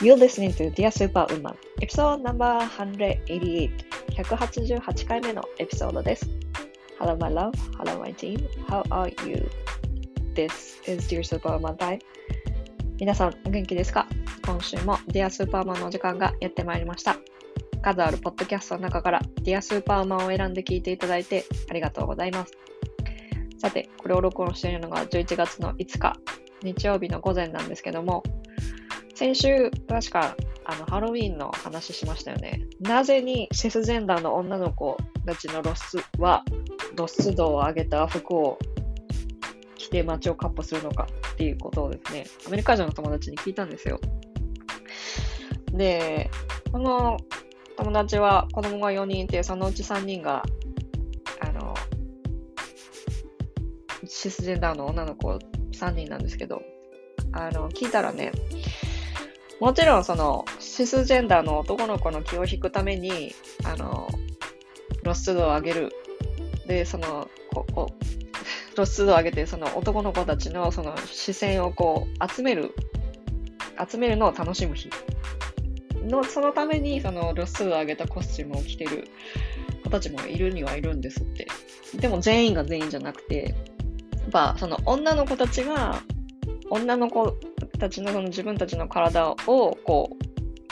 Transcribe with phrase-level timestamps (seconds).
[0.00, 3.70] You're listening to Dear Superwoman Episode No.188
[4.16, 6.26] 188回目のエピソードです
[6.98, 9.46] Hello my love, hello my team, how are you?
[10.34, 11.98] This is Dear Superwoman time
[12.98, 14.06] 皆さんお元気ですか
[14.46, 17.16] 今週も Dear Superwoman のお時間がやってまいりました
[17.82, 22.52] 数あるポッドキャストの中から Dear Superwoman を選んで聞いていただいてありがとうございます
[23.60, 26.16] さて、これを録音しているのが11月の5日、
[26.62, 28.22] 日曜日の午前なんですけども、
[29.20, 30.34] 先週、確か
[30.64, 32.62] あのハロウィンの話しましたよね。
[32.80, 34.96] なぜにシスジェンダーの女の子
[35.26, 36.42] たちの露出は
[36.96, 38.58] 露出度を上げた服を
[39.76, 44.00] 着て街をカッ歩するのかっていうことをですね、アメリカ人の友達に聞いたんですよ。
[45.74, 46.30] で、
[46.72, 47.18] この
[47.76, 50.42] 友達は子供が4人いて、そのうち3人が、
[51.40, 51.74] あの、
[54.06, 55.38] シスジェンダーの女の子
[55.72, 56.62] 3人なんですけど、
[57.32, 58.32] あの、聞いたらね、
[59.60, 64.08] もちろんその、シスジェンダーの男の子の気を引くために、あの、
[65.02, 65.92] 露出度を上げる。
[66.66, 67.90] で、その、ここ
[68.74, 72.74] 露出度を上げて、その男の子たちのその視線をこう集める、
[73.90, 74.90] 集めるのを楽しむ日。
[76.06, 79.08] の、そのために、その露出度を上げたコスチュームを着てる
[79.84, 81.46] 子たちもいるにはいるんですって。
[81.96, 83.54] でも全員が全員じゃなくて、
[84.20, 86.02] やっぱその女の子たちが、
[86.70, 87.36] 女の子
[87.78, 89.36] たちのその自分たちの体を
[89.84, 90.16] こ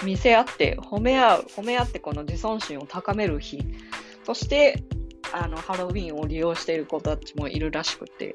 [0.03, 3.63] う見せ合って褒め合う、褒め合ってこの自尊心を高める日
[4.25, 4.85] として
[5.33, 8.35] あのハロウィンを利用している子たちもいるらしくて、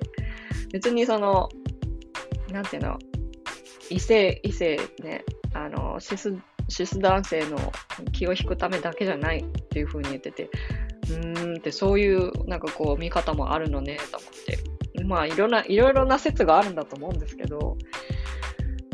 [0.72, 1.50] 別にその、
[2.52, 3.00] なんていうの、
[3.90, 6.36] 異性、異性ね、あの、シス、
[6.68, 7.58] シス男性の
[8.12, 10.50] 気を引くためだけじゃないっていう風に言ってて、
[11.10, 15.04] うーんってそういうなんかこう見方もあるのねと思って。
[15.06, 17.78] まあいろんな、いろいろな説があるんだと思うんですけど、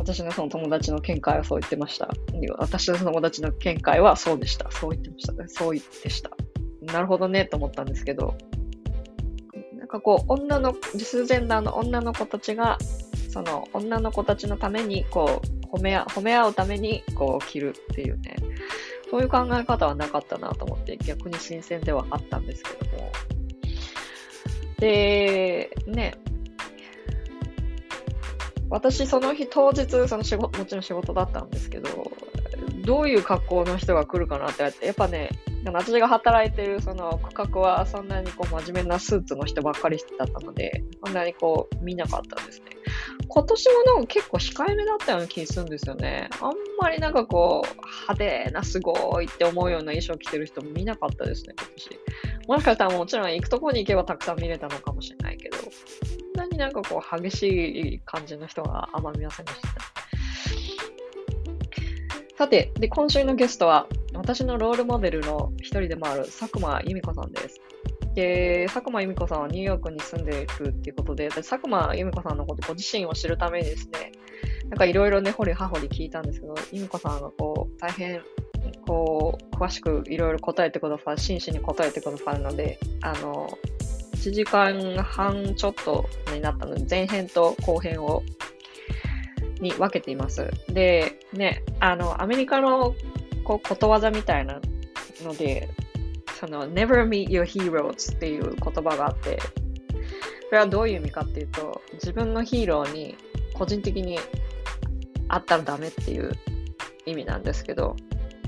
[0.10, 2.10] 私のその友達の見解はそう言ってました。
[2.58, 4.72] 私の友達の見解はそうでした。
[4.72, 5.48] そう言ってました。
[5.48, 6.32] そう言ってした。
[6.82, 8.36] なるほどねと思ったんですけど、
[9.78, 12.80] なんかこう、女の、ジスジェンダーの女の子たちが、
[13.30, 18.36] その女の子たちのために、こう、褒め合褒め合うために、こう、着るっていうね、
[19.12, 23.12] そういう考え方はなかったなと思って、逆に新鮮ではあったんですけども。
[24.80, 26.16] で、ね、
[28.70, 32.12] 私その日当日その仕事もちろん仕事だったんですけど
[32.86, 35.30] どういう格好の人が来るかなってやっぱね
[35.66, 42.66] 私が働いてるその区画はそんなにこう真面目なスーツの人ばっかりだったのでそんなにこう見なかったんですね。
[43.28, 46.30] 今年もなんか結構控えめだったような気がするんですよね。
[46.42, 52.00] あんまりなんかこう派手なすごいって思うような衣装着てる人も見なかったですね今年。
[52.48, 55.58] もしかしたらもちろん行くとこに行けばたくさん見れたのかもしれないけど。
[56.40, 57.44] なになんかこう激し
[57.96, 59.68] い感じの人があんま見ませんでした。
[62.38, 67.60] さて、で、今週のゲストは、私のロールモデルの一人でもある佐久間由美子さんです。
[68.16, 74.14] で、佐久間由美子さんはニューヨークに住んでいるっていうことで、佐久間由美子さんのことご自身を知るためにですね、
[74.70, 78.22] なんかいろいろね、掘り葉掘り聞いたんですけど、由美子さんがこう、大変、
[78.88, 83.50] こう、詳しくいろいろ答えてくださる、真摯に答えてくださるので、あの、
[84.20, 88.22] 1時間半ちょっとになったので、前編と後編を、
[89.62, 90.52] に分けています。
[90.68, 92.96] で、ね、あの、アメリカの
[93.46, 94.60] こうことわざみたいな
[95.24, 95.70] ので、
[96.38, 99.40] その、never meet your heroes っていう言葉があって、
[100.48, 103.16] それはどういう意味かっていうと、自分のヒーローに
[103.54, 104.20] 個人的に
[105.30, 106.34] 会ったらダメっていう
[107.06, 107.96] 意味なんですけど、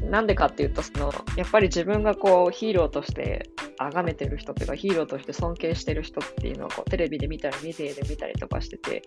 [0.09, 9.03] なんでかっていうと、その、やっぱり自分がこう、ヒーローとして崇めてる人っていうか、ヒーローとして尊敬してる人っていうのをこうテレビで見たり、メディアで見たりとかしてて、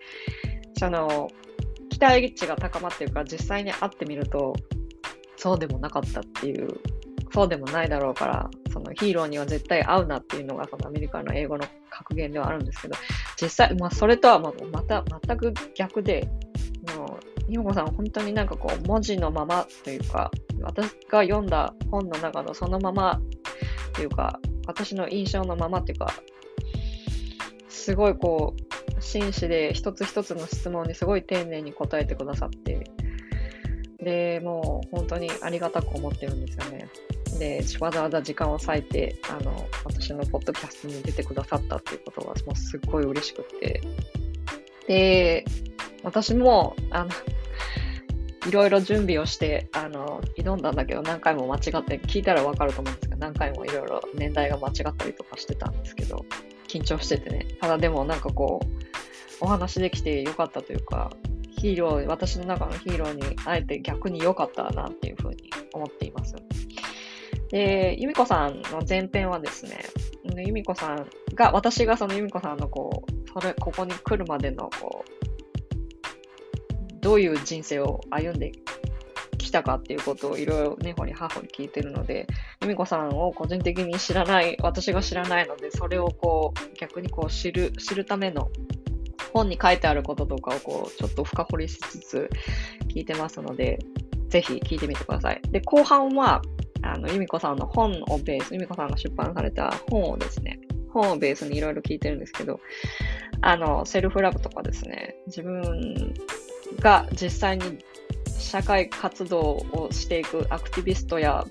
[0.77, 1.29] その、
[1.89, 4.53] 期待値が高まってるから、実際に会ってみると、
[5.37, 6.79] そうでもなかったっていう、
[7.31, 12.95] そうでもないだろうから、そのヒーローには絶対合うなっていうのが、そのアメリカの英語の格言ではあるんですけど、
[13.41, 14.51] 実際、まあ、それとはま
[14.83, 16.27] た、全く逆で、
[16.97, 20.31] もう、ひもこさんは本当になんかこう、文字のままというか、
[20.65, 23.21] 私が読んだ本の中のそのままっ
[23.93, 26.11] ていうか、私の印象のままっていうか、
[27.69, 32.83] すごいこう、真摯で一つ一つの質問にすごい丁寧に答えてくださって、
[33.99, 36.89] で、もう本当にありがたく思ってるんですよね。
[37.39, 43.81] で、わざわざ時間を割いて、あの、私のポッドキャストに出てくださったっていうことが、もうすっごい嬉しくて。
[44.87, 45.45] で、
[46.03, 47.09] 私も、あの、
[48.47, 56.25] いろいろ準備をして、あの、挑んだんだけど、何回も間違って、聞いたらわかると思うんですが、何回もいろいろ年代が間違ったりとかしてたんですけど、
[56.67, 57.47] 緊張しててね。
[57.59, 58.67] ただでもなんかこう、
[59.41, 61.11] お話できてよかったというか、
[61.57, 66.35] ヒーロー、私の中のヒーローに会えて逆に良かったなっていうふうに思っています。
[67.49, 69.85] で、由美子さんの前編はですね、
[70.45, 75.24] 由美子さんが、私がその由美子さんのこう、それ、ここに来るまでのこう、
[77.05, 78.51] どういう人生を歩んで
[79.37, 82.25] きたかっていうことをいろいろ根掘り葉掘り聞いてるので、
[82.63, 88.49] 由美子さんを個人的に知らない、私が知らないので、それをこう、逆にこう知る、知るための
[89.33, 92.29] 本に書いてあることとかをこう、ちょっと深掘りしつつ
[92.87, 93.77] 聞いてますので、
[94.29, 95.39] ぜひ聞いてみてください。
[95.51, 96.41] で、後半は、
[96.81, 100.59] あの、由美子さんの本をベース、由美子さんが出版された本をですね、
[100.91, 102.59] 本をベースにいろいろ聞いてるんですけど、
[103.41, 106.15] あの、セルフラブとかですね、自分
[106.79, 107.79] が実際に
[108.37, 111.45] 社会活動をしていくアクティビストや、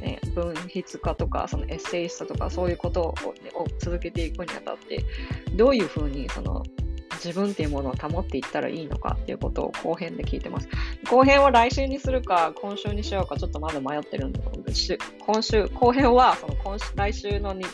[0.00, 3.14] ね、文筆家とかそのエッセイストとかそういうことを
[3.54, 5.04] を続けていくにあたって
[5.54, 6.62] どういうふうにその
[7.24, 10.68] 自分っていうものを保っていったらいいのかっていうことを後編で聞いてます。
[11.08, 14.40] 後編は来週にするか今週にしようかちょっとまだ迷ってるんで、
[15.20, 17.64] 今週、後編はその今週来週のに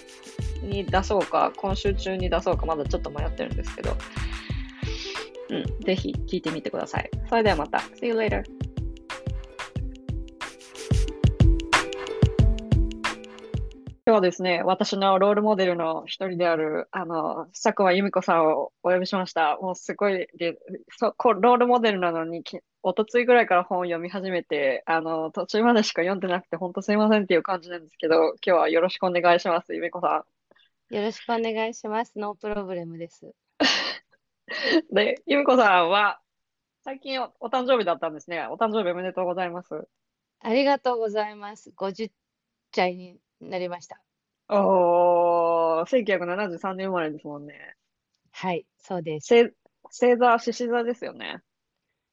[0.63, 3.97] に出そうか、今週中に出そうかまだちょっと迷ってるんですけど、
[5.51, 7.11] うん、ぜひ聞いてみてください。
[7.29, 7.79] それではまた。
[7.79, 8.45] See you later!
[14.11, 19.57] 今日はですね、私のロールモデルの一人である、あの、佐久間由美子さんをお呼びしました。
[19.61, 20.59] もうすごいで、
[20.97, 22.43] そこロールモデルなのに、
[22.83, 30.25] おとついぐらいから本を読み始めて、あの、途中までしか読んでなくて、本当すいませんっていう感じなんですけど、今日はよろしくお願いします、由美子さ
[30.91, 30.95] ん。
[30.95, 32.19] よろしくお願いします。
[32.19, 33.33] ノープロブレムです。
[34.93, 36.21] で、由美子さんは、
[36.83, 38.47] 最近おお誕生日だったんですね。
[38.49, 39.87] お誕生日おめでとうございます。
[40.41, 41.71] ありがとうございます。
[41.77, 42.11] 50
[42.73, 44.01] 歳になりました。
[44.49, 47.77] おー、1973年生まれですもんね。
[48.33, 49.29] はい、そうです。
[49.35, 49.53] 星
[49.85, 51.43] 星座、獅子座ですよね。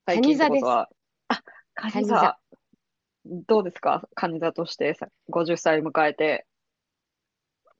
[0.06, 0.90] 最近ってことは。
[1.30, 1.42] あ、
[1.76, 2.38] 蟹座。
[3.26, 4.08] どうですか？
[4.16, 6.46] 蟹座としてさ50歳迎えて。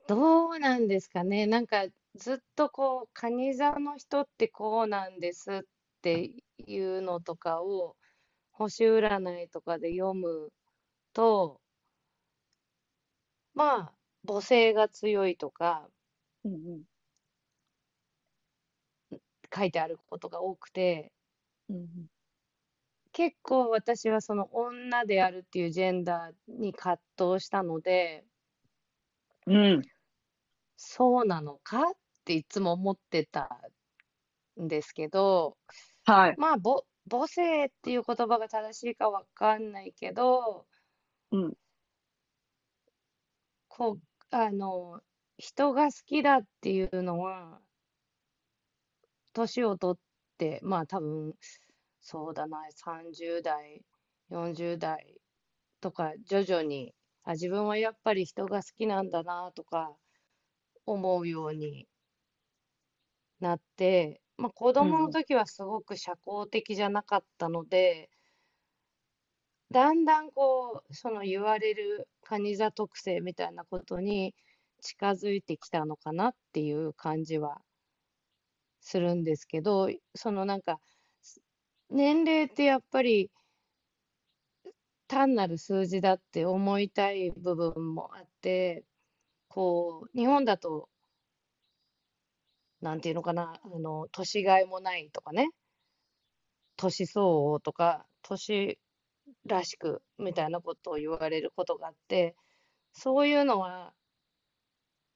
[0.08, 1.46] どうなんですかね。
[1.48, 1.86] なんか
[2.18, 5.62] ずっとこう、蟹座の人ってこうなんですっ
[6.02, 6.32] て
[6.68, 7.96] いうのとかを、
[8.52, 10.52] 星占いとかで読む
[11.14, 11.62] と、
[13.54, 13.94] まあ、
[14.28, 15.90] 母性が強いとか
[16.44, 16.84] うんうん。
[19.56, 21.12] 書いてあることが多くて、
[21.70, 22.08] うんうん。
[23.14, 28.26] 結構私はその女であるっていうジェンダーに葛藤したので、
[29.48, 29.82] うん。
[30.78, 31.90] そうなのか？
[31.90, 31.94] っ
[32.28, 33.62] ていつも思ってた
[34.62, 35.58] んですけど、
[36.04, 36.36] はい。
[36.38, 40.68] まあ、ぼ母性っていう言葉が正しいかわかんないけど、
[41.32, 41.54] うん。
[43.70, 44.02] こう、
[44.32, 45.00] あの、
[45.38, 47.62] 人が好きだっていうのは、
[49.34, 50.02] 年を取っ
[50.38, 51.34] て、まあ多分、
[52.02, 53.86] そうだな、30代、
[54.30, 55.22] 40代
[55.80, 59.96] とか、徐々に、あ、自分はやっぱり人が好きなんだなとか、
[60.86, 61.88] 思うように
[63.40, 68.10] なって、まあ、子供の時はすごく社交的じゃなかったので、
[69.72, 74.34] だんだんこう、その言われる蟹座特性みたいなことに
[74.82, 77.62] 近づいてきたのかなっていう感じは
[78.80, 80.80] するんですけど、そのなんか、
[81.90, 83.32] 年齢ってやっぱり
[85.08, 88.86] 単なる数字だって思いたい部分もあって、
[89.50, 90.90] こう、日本だと
[92.82, 95.50] なんていうのかな、あの、年がいもないとかね、
[96.78, 98.80] 年相応とか、年
[99.46, 102.36] らしくみたいなことを言われることがあって、
[102.94, 103.94] そういうのは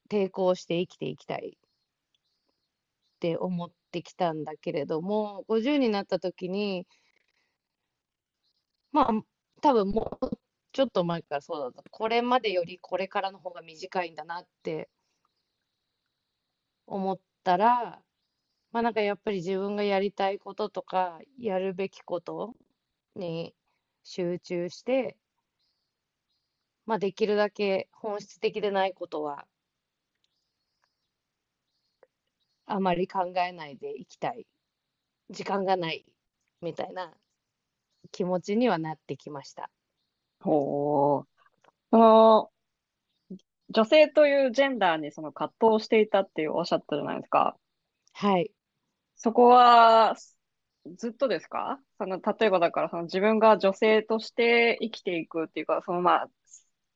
[0.10, 6.88] 抵抗して生きていきたいって思ってきたんだけれども、50になった時に、
[8.92, 9.12] まあ、
[9.62, 10.30] 多分もう
[10.74, 11.84] ちょっと前からそうだった。
[11.90, 14.90] これまでよりこれからの方が短いんだなって
[16.86, 18.04] 思ったら、
[18.72, 22.56] まあなんかやっぱり自分がやりたいこととか、やるべきこと
[23.16, 23.56] に
[24.04, 25.18] 集中して、
[26.86, 29.48] まあできるだけ本質的でないことは、
[32.66, 34.48] あまり考えないでいきたい。
[35.30, 36.06] 時間がない
[36.62, 37.14] みたいな
[38.12, 39.70] 気持ちにはなってきました。
[40.40, 41.28] ほう。
[41.92, 42.52] その、
[43.74, 47.56] 女性というジェンダーにその葛藤していたっていうおっしゃったじゃないですか。
[48.14, 48.52] はい。
[49.16, 50.16] そこは、
[50.98, 51.80] ずっとですか？
[52.00, 56.30] その、例えばだから、その自分が女性として生きていくっていうか、そのまあ、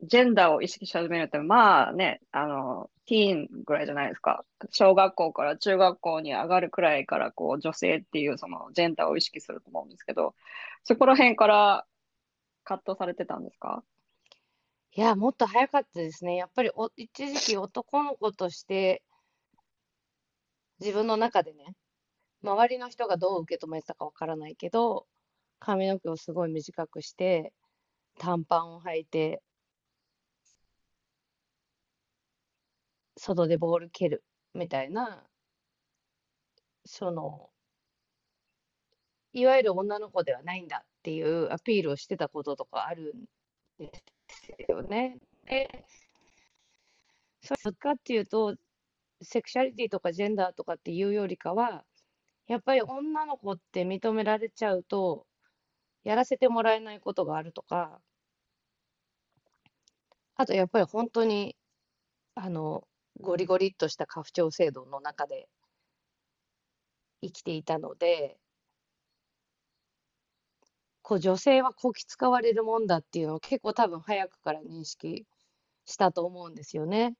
[0.01, 4.43] ジェンダーを意識し始めるって、まあね、あの、ティーンぐらいじゃないですか。
[4.71, 10.33] 小学校から中学校に上がるくらいから、こう、女性っていうそのジェンダーを意識すると思うんですけど、
[10.83, 11.85] そこら辺から
[12.63, 13.83] 葛藤されてたんですか？
[14.95, 16.35] いや、もっと早かったですね。
[16.37, 19.03] やっぱりお一時期男の子として
[20.79, 21.75] 自分の中でね、
[22.43, 25.07] 周りの人がどう受け止めてたかわからないけど、
[25.59, 27.53] 髪の毛をすごい短くして、
[28.19, 29.41] 短パンを履いて、
[33.17, 34.23] 外でボール蹴る
[34.53, 35.27] みたいな、
[36.85, 37.49] その、
[39.33, 43.25] いわゆる女の子ではないんだっていうアピールをしてたこととかあるん
[43.77, 44.03] です
[44.47, 45.17] ですよね。
[45.45, 45.85] で、
[47.41, 48.55] それかっていうと、
[49.21, 51.85] セクシャリティとかジェンダーとかっていうよりかは、
[52.47, 55.27] やっぱり女の子って認められちゃうと、
[56.03, 58.01] やらせてもらえないことがあるとか、
[60.35, 61.55] あとやっぱり本当に、
[62.35, 62.87] あの、
[63.21, 65.47] ゴリゴリっとした家父長制度の中で
[67.21, 68.37] 生きていたので、
[71.05, 75.27] こう女性はこき使われるもんだっていうのを結構多分早くから認識
[75.85, 77.13] したと思うんですよね。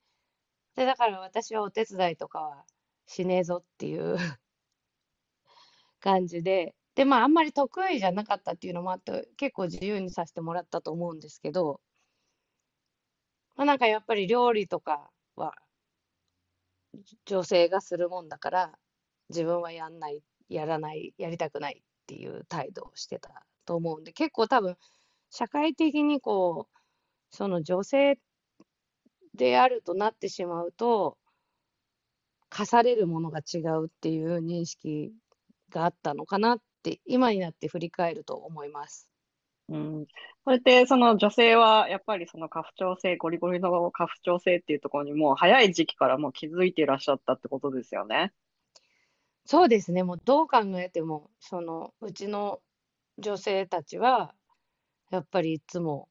[0.76, 2.66] で、だから私はお手伝いとかは
[3.06, 4.18] しねえぞっていう
[6.02, 11.80] 感じで、で、まああんまり得意じゃなかったっていうのもあって、結構自由にさせてもらったと思うんですけど、
[13.56, 15.54] まあなんかやっぱり料理とかは
[17.26, 18.80] 女性がするもんだから、
[19.30, 24.78] 自分はやんない、やらない、やりたくないっていう態度をしてたと思うんで、結構多分、
[25.30, 26.78] 社会的にこう、
[27.30, 28.20] その女性
[29.34, 31.18] であるとなってしまうと、
[32.50, 35.12] 課されるものが違うっていう認識
[35.70, 39.10] があったのかなって、今になって振り返ると思います。
[39.68, 40.08] うん。
[40.44, 48.32] それって、その女性は、やっぱりその家父長制、ゴリゴリの家父長制っていうところにもう早い時期からもう気づいていらっしゃったってことですよね。
[49.46, 50.04] そうですね。
[50.04, 52.62] もうどう考えても、その、うちの
[53.18, 54.36] 女性たちは、
[55.10, 56.10] やっぱりいつも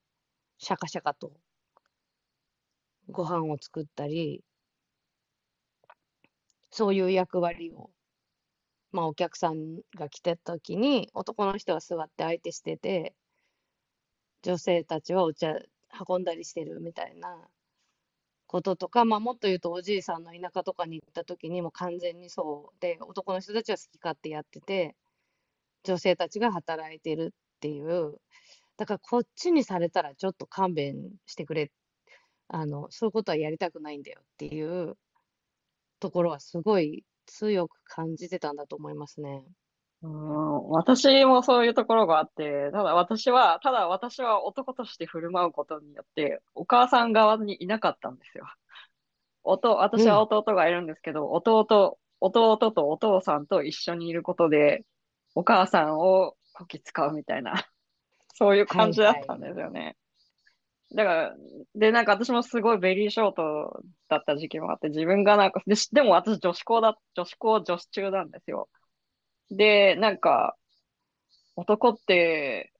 [0.57, 1.31] シャカシャカと
[3.09, 4.43] ご飯を作ったり、
[6.71, 7.91] そういう役割を、
[8.91, 13.13] まあお客さんが来てた時に、男の人は座って相手してて、
[14.41, 15.55] 女性たちはお茶
[16.07, 17.49] 運んだりしてるみたいな
[18.47, 24.95] こととか、まあもっと言うとおじいさんの田舎とかに行った時にも完全にそうで、男の人たちは好き勝手やってて、
[25.85, 28.15] 女性たちが働いてるっていう、
[28.77, 31.71] だからこっちにされたらちょっと勘弁してくれ、
[32.47, 34.97] あの、そういうことはやりたくないんだよっていう
[35.99, 39.43] ところはすごい強く感じてたんだと思いますね。
[40.01, 48.45] うん、私もそういうところがあって、ただ私は、ただ私は男として振る舞うことによって、お母さん側にいなかったんですよ。
[49.43, 54.83] おと、私は弟がいるんですけど、弟、弟とお父さんと一緒にいることで、
[55.35, 57.53] お母さんをこき使うみたいな、
[58.33, 59.97] そういう感じだったんですよね。
[60.93, 61.35] だから、
[61.75, 68.69] で、なんか私もすごいベリーショートだった時期もあって、自分がなんか、ででも私女子校だ、女子校女子中なんですよ。
[69.49, 70.55] で、なんか、
[71.55, 72.71] 男って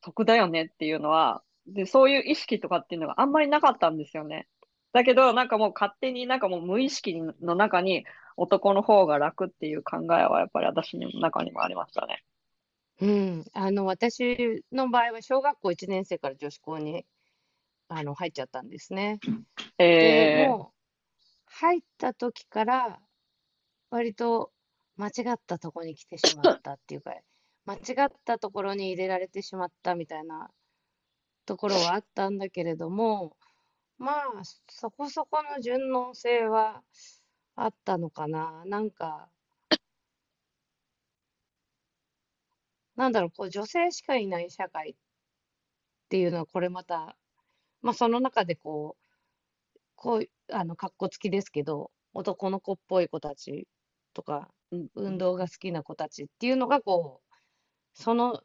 [0.00, 4.48] 得だよねっていうのは、で、そういう意識とかっていうのがあんまりなかったんですよね。
[4.92, 8.04] だけど、なんかもう勝手になんかもう無意識の中に
[8.36, 12.24] 男の方が楽っていう考えはやっぱり私の中にもありましたね。
[13.00, 17.04] うん、あの私の場合は小学校1年生から女子校に
[17.88, 19.18] あの入っちゃったんですね。
[19.78, 20.78] でえもう
[21.46, 23.00] 入った時から
[23.90, 24.52] 割と
[24.96, 27.14] 間違ったとこに来てしまったっていうか
[27.66, 30.50] 間違ったところに入れられてしまったみたいな
[31.46, 33.36] ところはあったんだけれども
[33.98, 36.82] まあそこそこの順応性は
[37.56, 38.64] あったのかな。
[38.66, 39.28] なんか、
[42.96, 44.94] なんだろう、こう女性しかいない社会っ
[46.08, 47.16] ていうのは、これまた、
[47.82, 49.08] まあその中でこう、
[49.96, 53.68] こう、あの、格好つきですけど、男の子っぽい子たち
[54.14, 57.34] とか、ー、うん、運動が好きな子たちっていうのが、こう、
[57.94, 58.42] その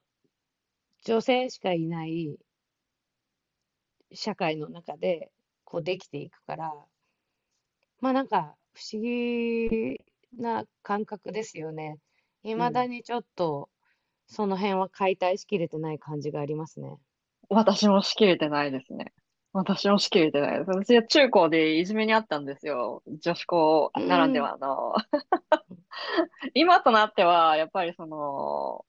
[1.06, 2.38] 女性しかいない
[4.14, 5.32] 社会の中で、
[5.74, 6.72] こうできていくから、
[8.00, 10.00] まあなんか、不思議
[10.38, 11.98] な感覚ですよね。
[12.44, 13.70] 未だにちょっと、
[14.28, 17.00] その辺は解体しきれてない感じがありますね。
[17.50, 19.14] 私もしきれてないですね。
[19.52, 20.70] 私もしきれてないです。
[20.70, 23.02] 私は中高でいじめにあったんですよ。
[23.08, 24.94] 女子校ならではの。
[26.54, 28.86] 今となっては、やっぱりその、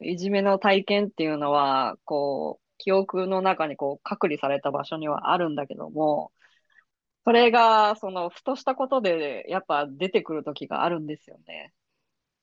[0.00, 6.32] いじめの体験っていうのは、こ記憶の中にこう隔離された場所にはあるんだけども、
[7.24, 11.72] それが、その、ふとしたことで、やっぱ出てくる時があるんですよね。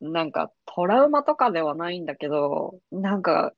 [0.02, 3.54] なんか、トラウマとかではないんだけど、なんか、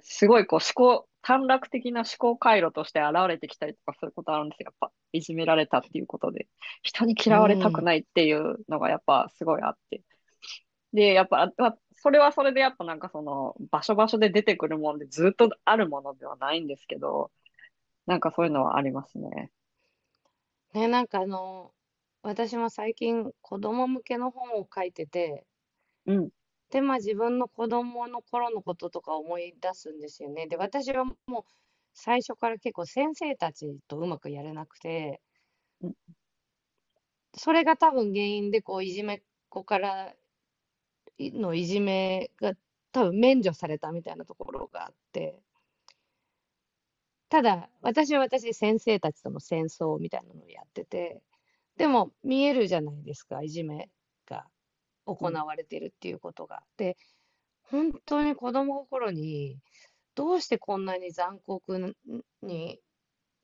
[0.00, 4.66] すごいこう思考、短絡的な思考回路として現れてきたりとかすることあるんですよ。
[4.66, 6.46] やっぱ、いじめられたっていうことで。
[6.82, 10.02] 人に嫌われたくないっていうのがやっぱすごいあって。
[10.92, 11.52] で、やっぱ、
[12.02, 17.30] それはそれでやっぱなんかその、場所場所で出てくるもんでずっとあるものではないんですけど、
[18.06, 19.52] なんかそういうのはありますね。
[20.72, 21.74] ね、なんかあの、
[22.22, 25.46] 私も最近子供向けの本を書いてて、
[26.06, 26.30] うん。
[26.70, 30.46] で、まあ自分の子供の頃のこととか思い出すんですよね。
[30.46, 31.44] で、私はもう
[31.92, 35.20] 最初から結構先生たちとうまくやれなくて、
[35.82, 35.94] うん
[37.34, 40.14] それが多分原因でこういじめっ子から
[41.34, 42.54] のいじめが
[42.92, 45.40] 多分免除されたみたいなところがあって、
[47.28, 51.22] ただ私は私先生たちとの戦争みたいなのをやってて、
[51.76, 53.88] でも見えるじゃないですか、いじめ
[54.26, 54.46] が
[55.06, 56.62] 行われてるっていうことが。
[56.76, 56.96] で、
[57.62, 59.58] 本当に子供心に
[60.14, 61.94] どうしてこんなに残酷
[62.42, 62.80] に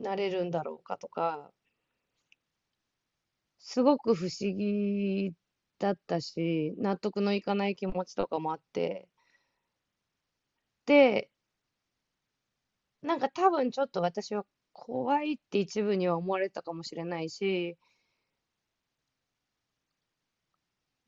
[0.00, 1.50] なれるんだろうかとか、
[3.58, 5.32] すごく不思議
[5.78, 9.08] だったし、納得のいかない気持ちとかもあって、
[10.86, 11.30] で、
[13.00, 17.78] なんか多分ちょっと私は怖いって一部には思われたかもしれないし、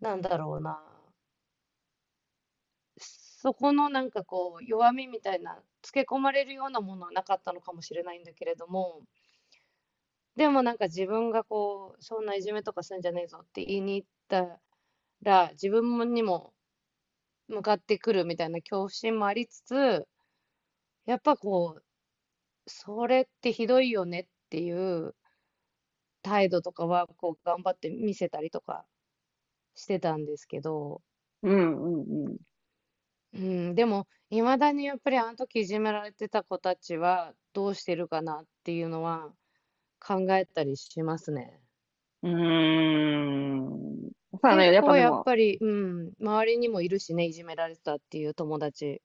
[0.00, 0.82] なんだろうな。
[2.98, 9.02] そこのなんかこう弱みみたいな、つけ込まれるようなものはなかったのかもしれないんだけれども、
[10.38, 14.60] でもなんか自分がこう、そんないじめとかするんじゃねえぞって言いに行った
[15.22, 16.54] ら、自分にも
[17.48, 20.06] 向かってくるみたいな恐怖心もありつつ、
[21.06, 21.84] やっぱこう、
[22.68, 25.16] それってひどいよねっていう
[26.22, 28.86] 態度とかはこう頑張って見せたりとか
[29.74, 31.02] してたんですけど、
[31.42, 32.36] うんうんうん。
[33.32, 33.38] う
[33.70, 39.32] ん、でも、いまだにやっぱりあの時いじめられてた子たちはどうしてるかなっていうのは
[40.00, 41.60] 考えたりしますね。
[42.22, 44.10] うーん。
[44.42, 49.02] そうね、やっぱやっぱり、うん、周りにもいるしね、いじめられてたっていう友達。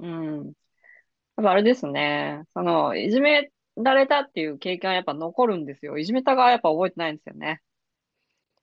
[0.00, 0.44] うん。
[0.46, 2.44] やっぱあれですね。
[2.54, 5.98] その、いじめられたっていう経験はやっぱ残るんですよ。
[5.98, 7.60] いじめた側はやっぱ覚えてないんですよね。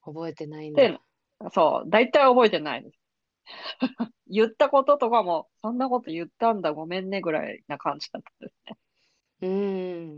[0.04, 1.00] 覚えてないんで、
[1.42, 1.50] だ。
[1.52, 3.00] そう、大体覚えてないです。
[4.28, 8.85] 言ったこととかも、そんなこと言ったんだ、ごめんねぐらいな感じだったです
[9.42, 9.48] ね。
[9.48, 9.50] う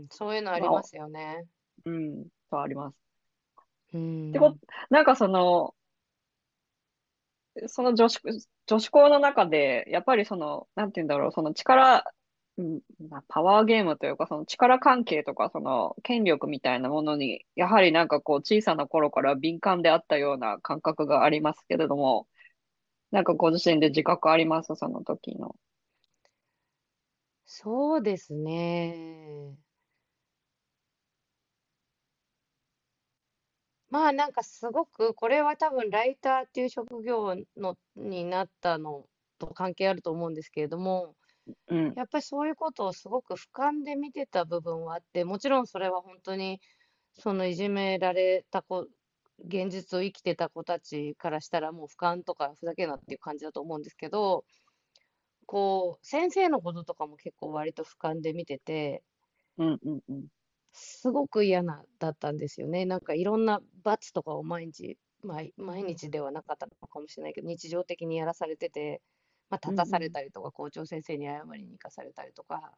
[0.04, 1.44] ん、そういうのありまあ、ますよね。
[1.84, 2.96] うん、そうあります。
[3.94, 3.96] う
[4.32, 4.58] でこ、ん。
[4.90, 5.74] なんかその、
[7.66, 8.20] その女子、
[8.66, 12.04] 女子校の中で、やっぱりその、なんて言うんだろう、その力、
[12.56, 22.28] うん、まあパワーゲームというか、その力関係とか、その権力みたいなものに、やはりなんかこう、小さな頃から敏感であったような感覚がありますけれども、
[23.10, 24.74] なんかご自身で自覚あります？
[24.76, 25.56] その時の。
[27.50, 29.56] そうですね。
[33.90, 39.06] まあなんかすごく、これは多分ライターっていう職業のになったの
[39.38, 41.16] と関係あると思うんですけれども、
[41.68, 46.60] うん、やっぱりそういうことをすごく俯瞰で見てた部分はあって、もちろんそれは本当に
[47.14, 48.86] そのいじめられた子、
[49.38, 54.44] 現実を生きてた子たちからしたらもう俯瞰とかふざけんなっていう感じだと思うんですけど、
[55.48, 59.02] こう、先生のこととかも結構割と俯瞰で見てて、
[59.58, 60.28] うん、うん、うん。
[60.72, 62.84] すごく嫌なだったんですよね。
[62.86, 69.02] なんかいろんな罰とかを毎日、毎毎日ではなかったのかもしれないけど、日常的にやらされてて、
[69.50, 70.14] まあ、うん、立たされうん。
[70.14, 72.72] たりとか、校長先生に謝りに行かされたりとか、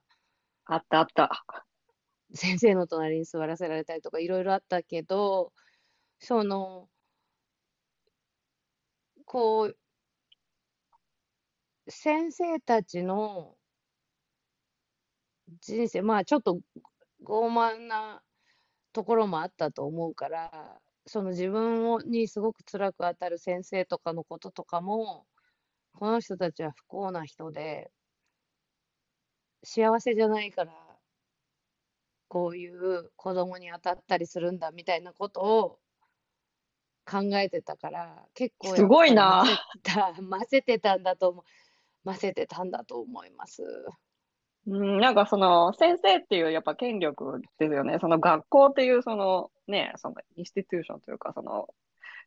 [0.66, 1.44] あったあった。
[2.34, 5.52] 先生の隣に座らせられたりとか、いろいろあったけど、
[6.20, 6.90] その、
[9.24, 9.78] こう、
[11.90, 13.56] 先生たちの
[15.60, 16.60] 人生、まあちょっと
[17.24, 18.22] 傲慢な
[18.92, 25.26] ところもあったと思うから、その自分をにすごく辛く当たる先生とかのこととかも、
[25.94, 27.90] この人たちは不幸な人で、
[29.62, 30.72] 幸せじゃないから、
[32.28, 35.78] こういう子供に当たったりするんだみたいなことを
[37.04, 39.44] 考えてたから、結構すごいな。
[39.44, 41.44] せた、ませてたんだと思う、
[42.04, 43.62] ませてたんだと思います。
[44.66, 47.98] うん、なんかその先生っていうやっぱ権力ですよね。
[48.00, 51.68] その学校っていうそのね、そのインスティテューションというかその、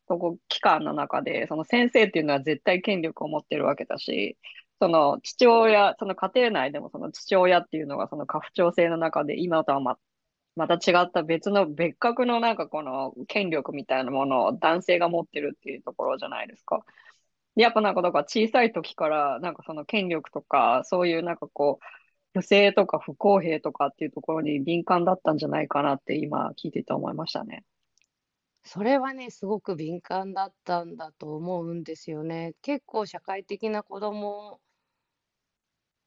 [0.07, 4.37] そこ機関の中でその先生っていうのは絶対権力を持ってるわけだし、
[4.79, 9.97] その父親、その家庭内でもその父親っていうのがその家父長制の中で今とはま、
[10.55, 16.83] また違った別の別格のなんかこの権力みたいなものを男性が持ってるっていうところじゃないですか。
[17.55, 27.63] でやっぱなんかだから小さい時からなんかその権力とかそういうなんかこう不正とか不公平とかっていうところに敏感だったんじゃないかなって今聞いてて思いましたね。
[28.65, 32.53] それはね、すごく敏感だったんだと思うんですよね。
[32.61, 34.61] 結構社会的な子供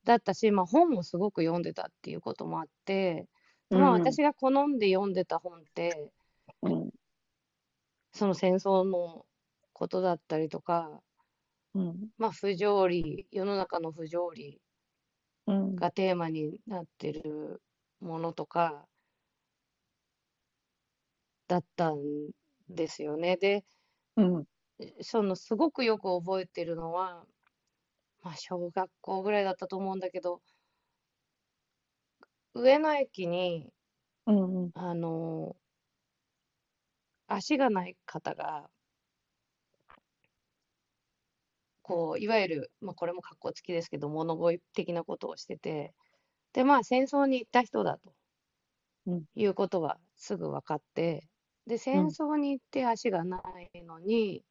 [0.04, 3.26] だったし、まあ、本もすごく読んでたっていうこともあって、
[3.68, 6.11] まあ、うん、私が好んで読んでた本って、
[6.62, 6.90] うん、
[8.12, 9.26] その戦争の
[9.74, 11.02] ことだったりとか、
[11.76, 14.60] うん、まあ、不条理、世の中の不条理
[15.46, 17.62] うん、がテーマになってる
[18.00, 18.86] ものとか
[21.48, 21.96] だったん
[22.68, 23.36] ですよね。
[23.36, 23.64] で、
[24.16, 24.44] うん、
[25.00, 27.24] そのすごくよく覚えてるのは、
[28.22, 30.40] まあ、小学校ぐらいだったと思うんだけど、
[32.54, 33.70] 上野駅に、
[34.26, 35.56] うん、うん、あの
[37.28, 38.68] 足がない方が、
[41.87, 45.94] こう、いわゆる、まあ、これも格好つきですけど、物乞い的なことをしてて、
[46.55, 48.14] で、まあ、戦争に行った人だと
[49.07, 49.27] うん。
[49.35, 51.29] いうことはすぐ分かって、
[51.66, 53.40] で、戦争に行って足がな
[53.75, 54.44] いのに、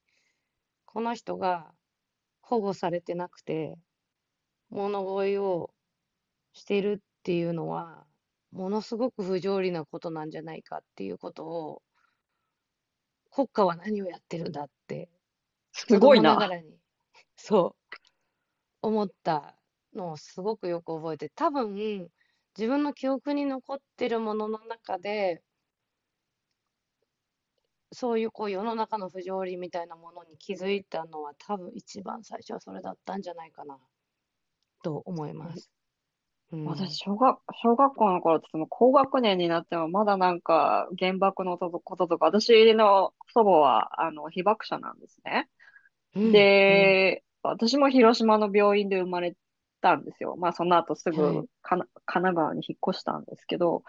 [0.85, 1.73] この人が
[2.41, 3.77] 保護されてなくて、
[4.69, 5.73] 物乞いを
[6.53, 8.05] してるっていうのは、
[8.51, 11.83] ものすごく不条理なことなんじゃないかっていうことを、
[13.29, 15.11] 国家は何をやってるんだって、
[15.71, 16.79] す子ごいながらに、
[17.37, 17.95] そう、
[18.81, 19.57] 思った
[19.93, 22.09] のをすごくよく覚えて、多分、
[22.57, 25.43] 自分の記憶に残ってるものの中で、
[27.91, 33.77] そういうこう世の中の不条理みたいなものに気づいたのは多分一番最初はそれだったんじゃないかな
[34.83, 35.69] と思います。
[36.51, 45.47] うん、私、小学、小学校の頃ってその高学年になってもまだなんか原爆のことこととか、私の祖母はあの被爆者なんですね。
[46.15, 49.35] うん、で、私も広島の病院で生まれ
[49.81, 50.35] たんですよ。
[50.37, 53.83] まあその後すぐかな神奈川に引っ越したんですけど、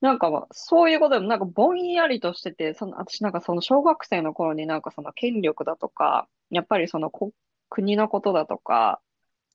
[0.00, 7.32] なんかまあそういうことでもなんかぼんやりとしてて、その私なんかその小学生の頃になんかその権力だとか、やっぱりそのこ
[7.70, 9.00] 国のことだとか、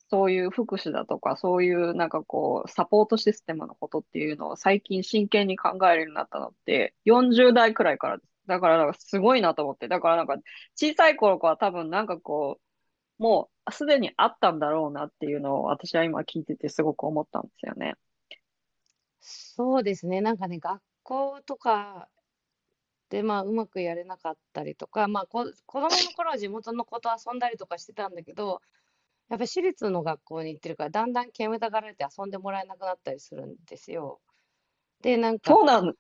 [0.10, 8.31] そういう福祉だとか、そういうなんかこう、サポートシステムのことっていうのを最近真剣に考えるようになったのって、40代くらいからです。
[8.52, 9.88] だからなんかすごいなと思って。
[9.88, 10.36] だからなんか
[10.76, 12.60] 小さい頃から多分なんかこ
[13.20, 17.96] う、もうすでにあったんだろうなっていうのを私は今聞いててすごく思ったんですよね。
[19.22, 22.10] そうですね、なんかね、学校とか
[23.10, 28.62] で、まあ、うまくやれなかったりとか、まあ、こ子供の頃は地元の子と遊んだりとかしてたんだけど、
[29.30, 34.20] やっぱり私立の学校に行ってるから、だんだん煙たがられて遊んでもらえなくなったりするんですよ。
[35.02, 35.94] で、なんか、そうなん、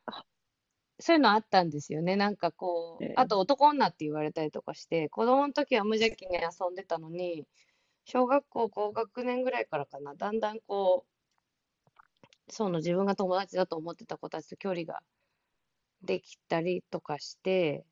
[1.01, 2.15] そういうのあったんですよね。
[2.15, 7.45] なんかこう、えあと男女って言われたりとかして、子供の時は無邪気に遊んでたのに、
[8.05, 11.05] 小学校高学年ぐらいからかな、だんだんこ
[12.49, 15.01] う、その自分が友達だと思ってた子たちと距離が
[16.03, 17.85] できたりとかして、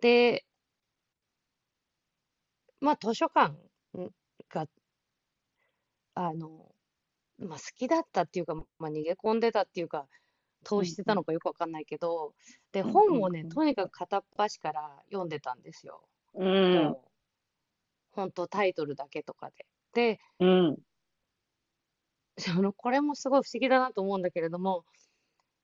[0.00, 0.44] で、
[2.80, 3.54] まあ図書館
[4.48, 4.66] が、
[6.14, 6.74] あの、
[7.38, 10.08] まあ好きだったっていうか、まあ逃げ込んでたっていうか、
[10.66, 12.34] 投資してたのかよくわかんないけど、
[12.72, 16.02] で、うん本をね、うんとにかく片っ端から読んでたんですよ。
[16.34, 16.96] うん、
[18.10, 19.66] 本当タイトルだけとかで。
[19.92, 20.76] で、うん、
[22.36, 24.84] その、これもすごい不思議だなと思うんだけれども、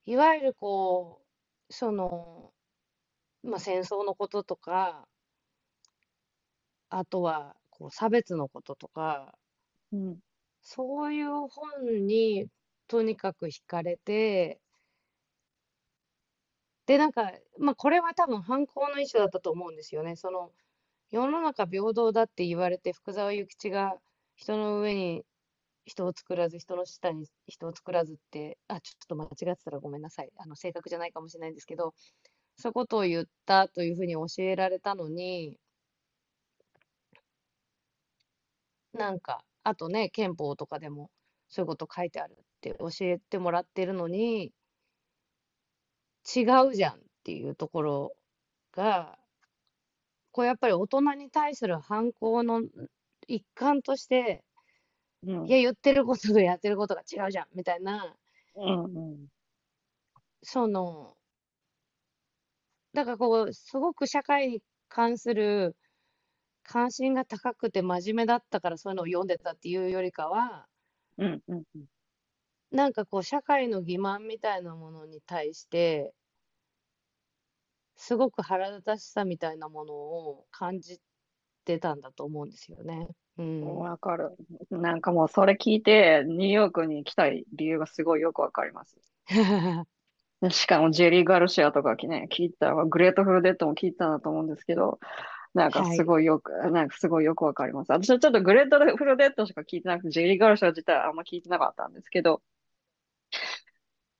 [0.05, 1.21] いわゆるこ
[1.69, 2.51] う、その、
[3.43, 5.05] まあ、戦争のこととか、
[6.89, 9.33] あとはこう差別のこととか、
[9.91, 10.19] うん、
[10.61, 12.47] そういう本に
[12.87, 14.59] とにかく惹かれて、
[16.85, 20.15] で、なんか、まあ、これは多分反抗の一種だったと思うんですよね。
[20.15, 20.51] その、
[21.11, 23.95] 世の中平等だって言われて、福沢諭吉が
[24.35, 25.25] 人の上に
[25.85, 30.31] 人を作らず、人の下に人を作らずって、あ、ちょっと間違ってたらごめんなさい。
[30.37, 31.93] あの、正確じゃないかもしれないんですけど、
[32.57, 35.59] そういうことを言ったというふうに教えられたのに、
[38.93, 41.09] なんか、あとね、憲法とかでも
[41.49, 44.51] そういうこと書いてあるって教えてもらってるのに、
[46.23, 48.15] 違うじゃんっていうところ
[48.73, 49.17] が、
[50.31, 52.61] こうやっぱり大人に対する反抗の
[53.27, 54.43] 一環として、
[55.25, 58.15] うんいや、言ってることとやってることが違うじゃんみたいな、
[58.55, 59.27] うん、うん、
[60.41, 61.15] その、
[62.93, 65.75] だからこう、すごく社会に関する
[66.63, 70.67] 関心が高くて真面目だったからそういうのを読んでたっていうよりかは、
[71.17, 71.85] うんうんうん。
[72.73, 76.11] なんかこう社会の欺瞞みたいなものに対して、
[77.95, 80.99] すごく腹立たしさみたいなものを感じ
[81.65, 83.07] てたんだと思うんですよね。
[83.37, 83.77] うん。
[83.77, 84.31] わかる。
[84.71, 88.97] なんかもうそれ聞いて、ニューヨークに来たい理由がすごいよくわかります。
[90.49, 94.99] しかもジェリー・ガルシアとかね、聞いたグレートフルデッドも聞いたんだと思うんですけど、
[95.53, 95.97] なんかはい。
[95.97, 97.91] すごいよく、なんかすごいよくわかります。
[97.91, 102.41] 私はちょっとグレートフルデッドしか聞いてなくて、ジェリー・ガルシア自体はあんま聞いてなかったんですけど、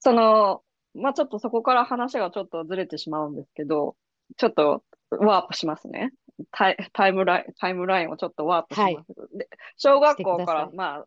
[0.03, 0.61] その、
[0.93, 3.95] まあちょっとそこから話がちょっとずれてしまうんですけど、
[4.37, 6.11] ちょっとワープしますね。
[6.51, 8.95] タイ、タイムライン、タイムラインをちょっとワープしはい。
[8.95, 9.13] ます。
[9.37, 10.69] で、小してく学校から。
[10.73, 11.05] まあ、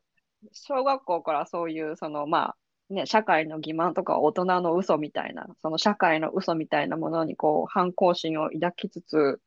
[0.53, 2.57] 小学校からそういう、その、まあ、
[2.95, 9.41] ね、社会の欺瞞とか大人の嘘みたいな、その社会の嘘みたいなものにこう、反抗心を抱きつつ、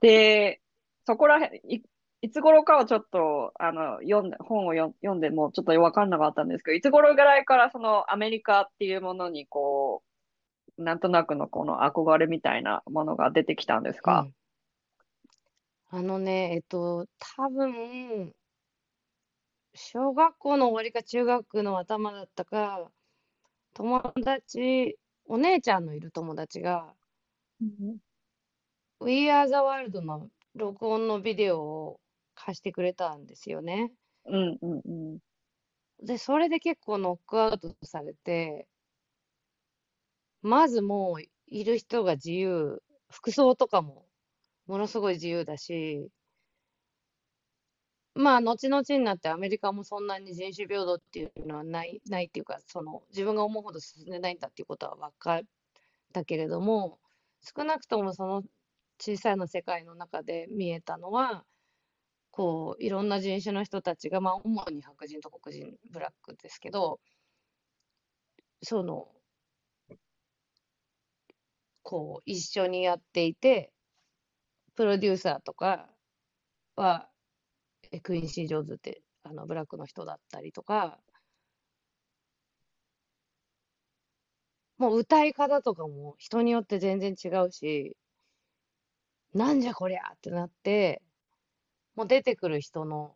[0.00, 0.60] で、
[1.06, 1.82] そこらへん、
[2.24, 10.02] い、いつ頃かはちょっと、あの、読んで、本を読読んでもちょっとわかんなかったんですけど、いつ頃ぐらいからそのアメリカっていうものにこ
[10.78, 14.34] う、なんとなくのこの憧れみたいなものが出てきたんですうかん。
[15.90, 17.06] あのね、えっと、
[17.36, 18.32] 多分、
[19.74, 22.90] 小学校の終わりか中学の頭だったか、
[23.74, 26.94] 友達、お姉ちゃんのいる友達が、
[27.60, 27.98] うん、
[29.00, 32.00] We Are the World の録音のビデオを
[32.34, 33.92] 貸してくれたんですよね。
[34.26, 35.18] うん、うん、うん。
[36.06, 38.68] で、それで結構ノックアウトされて、
[40.42, 44.06] まずもういる人が自由、服装とかも
[44.66, 46.10] ものすごい自由だし、
[48.14, 55.42] まあ、後々になってアメリカもそんなに人種平等っていうのはない、ないっていうか、その自分が思うほど進んでないんだっていうことは分かっ
[56.12, 57.00] たけれども、
[57.42, 58.42] 少なくともその
[59.00, 61.44] 小さいの世界の中で見えたのは、
[62.34, 66.98] こう、いろんな人種の人たちが、まあ、主に白人と黒人、ブラックですけど、
[68.62, 69.14] その、
[71.82, 73.72] こう、一緒にやっていて、
[74.76, 75.88] プロデューサーとか
[76.76, 77.10] は、
[78.02, 81.00] クインシー・ジョーズって、あの、ブラックの人だったりとか、
[84.78, 87.96] もう歌い方とかも人によって全然違うし、
[89.34, 91.02] なんじゃこりゃってなって、
[91.96, 93.14] もう出てくる人の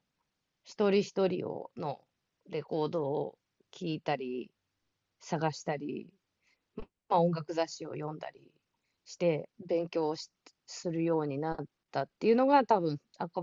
[0.65, 2.01] 一人一人をの
[2.49, 3.39] レコードを
[3.73, 4.51] 聞いたり、
[5.21, 6.09] 探したり、
[6.77, 6.85] ま
[7.17, 8.53] あ、音楽雑誌を読んだり
[9.05, 10.31] して勉強し
[10.67, 11.57] するようになっ
[11.91, 12.99] たっていうのが多分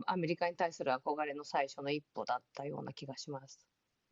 [0.06, 3.60] アメリカに対する憧れの最初の一歩だったような気がします。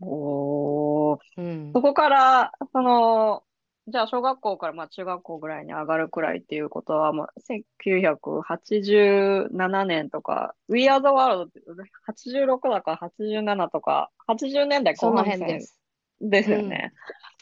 [0.01, 1.19] おー。
[1.37, 1.71] うん。
[1.73, 3.43] そこから、その、
[3.87, 11.59] じゃあ小学校からまあ中学校ぐらいに上がるくらいっていうことは、まあ、1987年とか、We Are the World って
[12.07, 15.79] 86だか87とか、80年代後半戦辺です。
[16.21, 16.61] ですうん。
[16.61, 16.93] よね。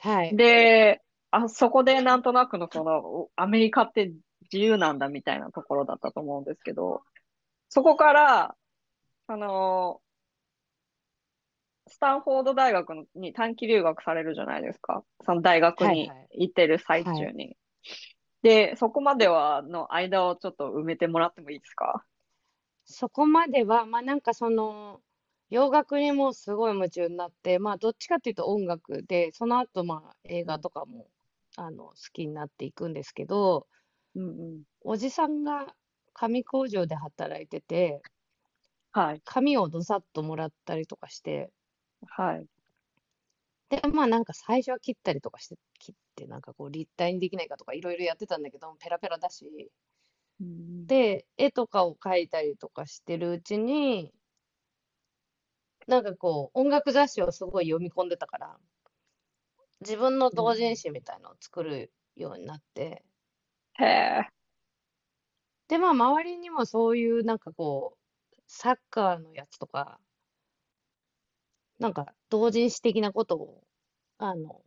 [0.02, 0.36] はい。
[0.36, 4.12] で、あそこでなんとなくのその、アメリカって
[4.52, 7.04] 自由なんだみたいなところだったと思うんですけど、
[7.70, 8.56] そこから、
[9.28, 10.02] あの、
[11.92, 15.04] スタンフォード大学に短期留学されるじゃないですか。
[15.26, 16.30] その大学にはいはい。
[16.46, 17.18] 行ってる最はい。
[17.18, 17.58] 中に。
[18.44, 22.06] で、そこまではの間をちょっと埋めてもらってもいいですか？
[22.86, 25.02] そこまでは、まあなんかその、
[25.50, 31.10] 洋楽にもすごい夢中になって、まあどっちかっていうと音楽で、その後まあ映画とかも、
[31.58, 33.68] あの、好きになっていくんですけど、
[34.16, 34.64] うんうん。
[34.82, 35.76] おじさんが
[36.14, 38.02] 紙工場で働いてて、
[38.92, 39.22] はい。
[39.26, 41.52] 紙をどさっともらったりとかして、
[42.08, 42.48] はい。
[43.70, 49.72] で、まあなんか最初は切ったりとかして、切ってなんかこう立体にできないかとかいろいろやってたんだけど、ペラペラだし、
[50.40, 54.14] うんで、絵とかを描いたりとかしてるうちに、
[55.86, 58.60] なんかこう音楽雑誌をすごい読み込んでたから、
[59.82, 60.78] 自分のう同人ん。
[60.78, 63.04] 誌みたいのを作るようになって、
[63.74, 64.30] へえ。
[65.70, 70.00] で、まあ周りにもそういうなんかこう、サッカーのやつとか、
[71.82, 73.64] なんか同人誌的なことを、
[74.20, 74.62] あの、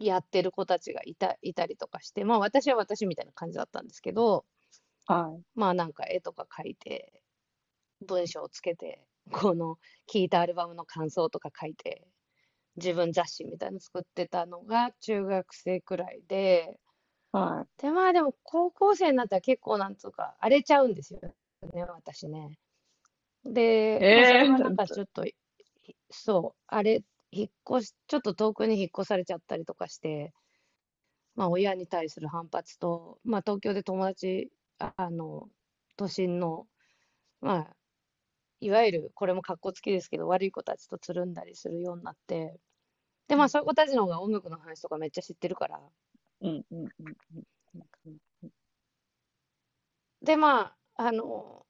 [0.00, 4.44] やってる子たちがいた、いたりとかして、まあ私は私みたいな感じだったんですけど、
[5.06, 5.42] はい。
[5.54, 7.22] まあなんか絵とか描いて、
[8.06, 12.08] 文章をつけて、この聴いたアルバムの感想とか書いて、
[12.76, 16.78] 自分雑誌みたいなの作ってたのが中学生くらいで、
[17.32, 17.82] はい。
[17.82, 21.20] で、まあでも高校生になったら結構なんつうか荒れちゃうんですよ
[21.74, 22.58] ね、私ね。
[23.44, 25.34] で、まあそええれはなんかちょっと、ひ
[26.10, 30.32] そう、あれ、引っ越し、ちょっと遠くに引っ越されちゃったりとかして、
[31.34, 35.48] まあ親に対する反発と、まあ東京で友達、あ、あの、
[35.96, 36.66] 都心の、
[37.40, 37.76] まあ、
[38.60, 42.60] いわゆる、これも格好つきですけど、悪い子たちとつるんだりするようになって、
[43.28, 45.80] で、まあ、そういう子たちの方が音楽の話とかめっちゃ知ってるから、
[46.40, 47.14] うんうんうん。
[50.22, 51.66] で、まあ、あの、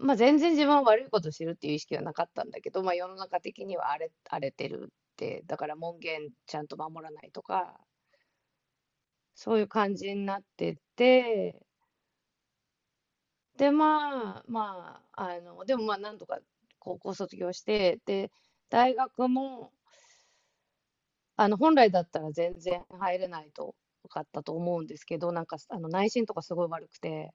[0.00, 7.78] まあ、全然自分は悪いことしてるっていう意識はなかったんだけど、まあ、世の中的には荒れ、荒れてるって、だから門限ちゃんと守らないとか、
[9.34, 11.60] そういう感じになってて、
[13.56, 16.38] で、まあ、まあ、あの、でもまあ、なんとか
[16.78, 18.30] 高校卒業して、で、
[18.70, 19.72] 大学も、
[21.36, 23.74] あの、本来だったら全然入れないと
[24.08, 27.32] かったと思うんですけど、なんか、あの、内申とかすごい悪くて、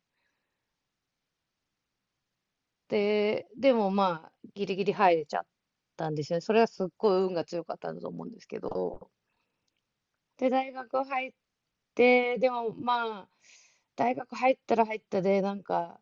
[2.88, 5.48] で、でもまあ、ギリギリ入れちゃっ
[5.98, 6.42] たんですよね。
[6.42, 9.12] それはすっごい運が強かったんだと思うんですけど、
[10.38, 11.32] で、大学入っ
[11.96, 13.30] て、でもまあ、
[13.96, 16.02] 大学入ったら入ったで、なんか、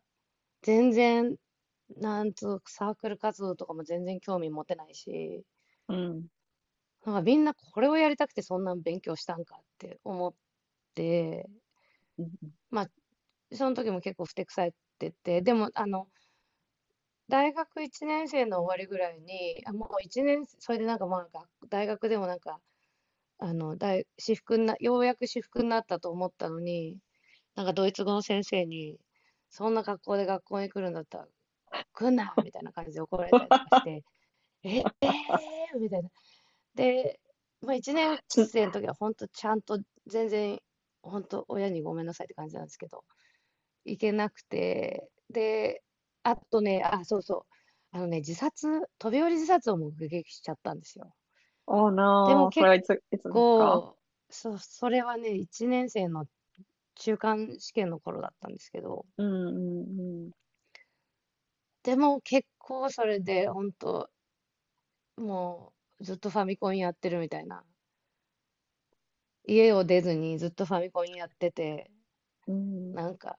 [0.62, 1.36] 全然、
[1.98, 5.44] なんつう、サークル活動とかも全然興味持てないし、
[5.88, 6.28] うん。
[7.04, 10.34] なんかみんなこれをやりたくてそんな勉強したんかって思っ
[10.94, 11.48] て、
[12.18, 12.30] うん
[13.52, 16.08] その時も結構ふてくされてて、でも、あの、
[17.28, 22.60] 大学1年生の終わりぐらいに、あ、もう1年、それでなんかまあ、学大学でもなんか、
[23.38, 26.98] あの、大、私服にな、ようやく私服になったと思ったのに、
[27.54, 28.98] なんかドイツ語の先生に、
[29.50, 31.28] そんな格好で学校に来るんだったら、
[31.92, 34.04] 来んなみたいな感じで怒られたりとかして、
[34.64, 36.10] ええー、みたいな。
[36.74, 37.20] で、
[37.60, 40.60] まあ1年生の時は本当ちゃんと全然、
[41.02, 43.04] 本当親にごめんなさいって感じなんですけど、
[43.84, 45.82] 行けなくて、で、
[46.24, 47.46] あとね、あ、そうそ
[47.92, 51.14] う、あのね、自殺、飛び降り自殺を目撃しちゃったんですよ。
[51.66, 51.90] Oh
[52.24, 52.34] で no.
[52.34, 53.82] もそれはいつ、いつですか？
[53.84, 53.98] こ
[54.30, 56.26] う、そう、それはね、1年生の
[56.96, 59.26] 中間試験の頃だったんですけど、うん
[60.26, 60.34] うん
[61.84, 64.10] でも結構それで、本当
[65.16, 67.64] もうずっとファミコンやってるみたいな。
[69.46, 71.90] 家を出ずにずっとファミコンやってて、
[72.46, 72.94] うん。
[72.94, 73.38] なんか、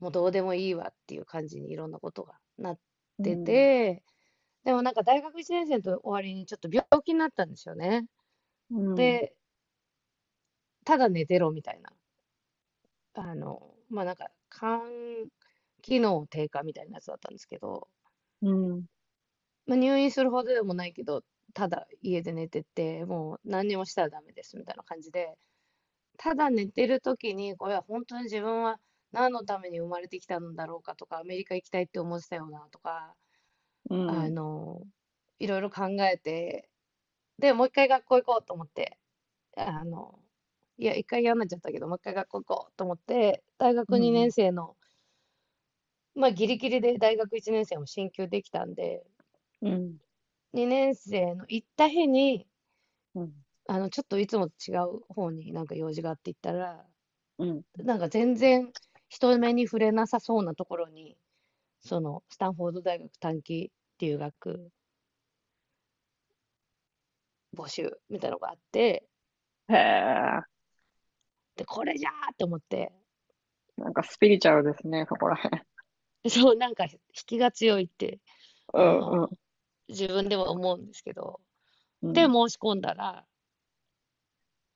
[0.00, 2.78] もうどうでもいいわっていう感じにいろんなことがなっ
[3.22, 4.02] てうん、て、
[4.64, 8.06] でもなんか大学1年生の終わりにちょっと病気になったんですよね。
[8.70, 9.34] うん、で、
[10.84, 11.92] ただ寝てろみたいな。
[13.14, 14.80] あの、まあなんか、肝
[15.82, 17.88] 機能低下みたいなやつだったんですけど、
[18.42, 18.86] うん、
[19.66, 21.22] まあ、入院するほどでもないけど、
[21.54, 25.36] ただ家で寝てて、もう何にもしたらダメですみたいな感じで、
[26.18, 28.78] ただ寝てる時に、これは本当に自分は
[29.12, 33.16] 何のために生まれてきたんだろうかとか、アメリカ行きたいって思ってたよなとか、
[33.90, 34.82] うん、あの、
[35.38, 36.70] いろいろ考えて、
[37.38, 38.98] で、もう一回学校行こうと思って、
[39.56, 40.20] あの、
[40.78, 44.76] いや、一回嫌になっちゃったけど、もう一回学校行こうと思って、大学2うん、年生の、
[46.14, 49.04] まあギリギリで大学1年生も進級できたんで、
[49.62, 50.00] うん、
[50.54, 52.48] 2年生の行った日に、
[53.14, 56.86] うん、あの、ちょっといつもと違う方になんか用事があって行ったら、
[57.38, 58.72] うん、なんか全然
[59.10, 61.18] 人目に触れなさそうなところに、
[61.82, 64.70] そのスタンフォード大学短期留学
[67.54, 69.08] 募集みたいなのがあって、
[69.68, 70.40] へえ、
[71.56, 72.92] で、これじゃーって思って、
[73.76, 75.50] なんかスピリチュアルですね、そこらへん。
[76.30, 78.20] そう、なんか引きが強いって、
[78.72, 79.30] うあん、の、
[79.88, 81.40] 自分では思うんですけど、
[82.02, 83.26] うん、で、うん、申し込んだら、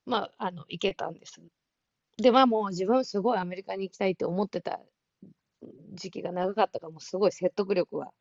[0.06, 1.40] まあ、あの、行けたんです。
[2.16, 4.80] で、まあもう自分すごいアメリカに行きたいって思ってた
[5.94, 8.12] 時期が長かったから、もうすごい説得力が、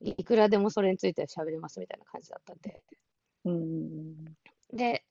[0.00, 2.82] いくらでもそれについては喋れますみたいな感じだったんで。
[3.44, 4.24] うん、
[4.72, 5.04] で、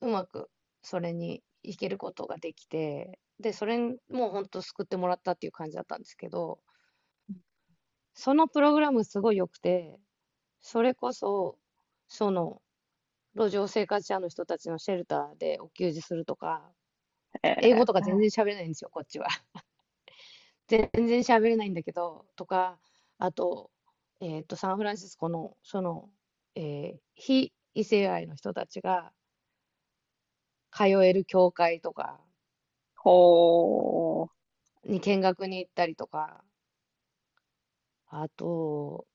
[0.00, 0.50] うまく
[0.82, 6.60] それに行けることができて、で、それにもう本当救ってもらったっていう感じだったんですけど、
[8.14, 9.98] そのプログラムすごい良くて、
[10.60, 11.58] それこそ、
[12.08, 12.62] その、
[13.34, 16.79] 路上生活者の人たちのシェルターでお給仕するとか、へ
[17.62, 19.28] 英語とか全え、然喋れないんですよ、こっちは。
[20.68, 22.78] 全然喋れないんだけど、とか、
[23.18, 23.70] あと、
[24.20, 26.10] えっと、サンフランシスコの、その、
[26.54, 29.12] えー非異性愛の人たちが
[30.72, 32.18] 通える教会とか
[32.94, 34.30] ほー、
[34.84, 36.44] に見学に行ったりとか、
[38.08, 39.06] あと、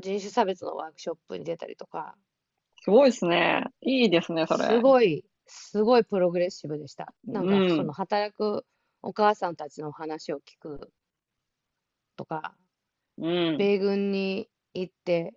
[0.00, 2.18] 人種差別のワークショップに出たりとか、
[2.82, 3.66] すごいですね。
[3.82, 4.80] いいですね、そすれ。
[4.80, 7.12] ごい、すごいプログレッシブでした。
[7.26, 8.64] なんか、うんその働く
[9.02, 10.92] お母さんたちの話を聞く
[12.16, 12.54] とか、
[13.16, 15.34] うん、米軍に行って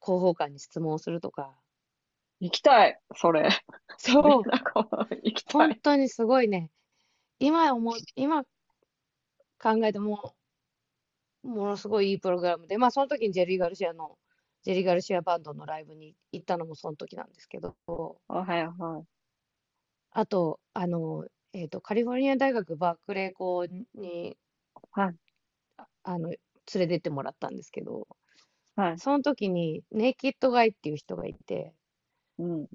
[0.00, 1.54] 広報官に質問するとか、
[2.40, 3.48] 行きたい、それ。
[3.98, 4.42] そう、
[5.22, 5.68] 行きたい。
[5.68, 6.70] 本当にすごいね、
[7.38, 8.44] 今思う、今
[9.62, 10.34] 考えても、
[11.44, 14.16] ものすごいいいプログラムで、まあその時にジェリー・ガルシアの、
[14.62, 17.74] ジェリー・ガルシアバンドのライブに行ったのもその時なんですけど、
[18.28, 19.04] あ、はいはい。
[20.12, 24.36] あと、あの、えっと、カリフォルニア大学バークレー校に、
[24.92, 25.14] はい。
[25.76, 26.38] ああの、連
[26.76, 28.06] れてってもらったんですけど、
[28.76, 28.98] はい。
[28.98, 31.74] その時にネイキッドガイっていう人がいて、
[32.38, 32.68] うん。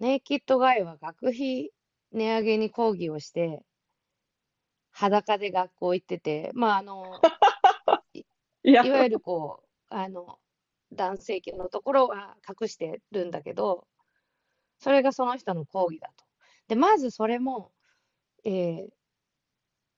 [0.00, 1.70] ネイキッドガイは学費
[2.12, 3.62] 値上げに抗議をして、
[4.92, 7.04] 裸で学校行ってて、まあ、あの、
[8.64, 10.38] いわゆるこう、あの、
[10.94, 13.86] 男性器のところは隠してるんだけど、
[14.78, 16.24] それがその人の抗議だと。
[16.68, 17.72] で、まずそれも、
[18.44, 18.88] えー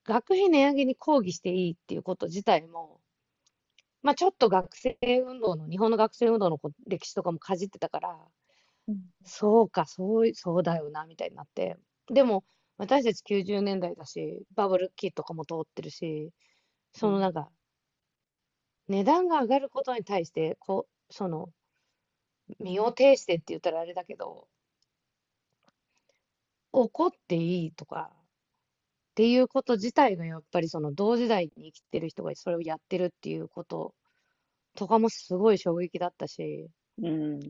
[0.04, 3.02] 学費値上げに抗議していいっていうこと自体も、
[4.02, 8.18] まあちょっと学生運動の、日本の学生運動のこ歴史とかもかじってたから、
[8.88, 11.76] うんそうか、そうい、そうだよな、みたいになって。
[12.08, 12.44] でも、
[12.78, 16.30] 私たち90年代だし、バブル期とかも通ってるし、
[16.94, 17.50] そのなんか、
[18.88, 21.52] 値段が上がることに対して、こう、その、
[22.60, 24.48] 身を挺してって言ったらあれだけど、
[26.72, 28.12] 怒っていいとか、
[29.12, 33.94] っていうこと自体がやっぱりその同時代に生きてる人がそれをやってるっていうこと
[34.76, 36.68] とかもすごい衝撃だったし、
[37.02, 37.40] うん。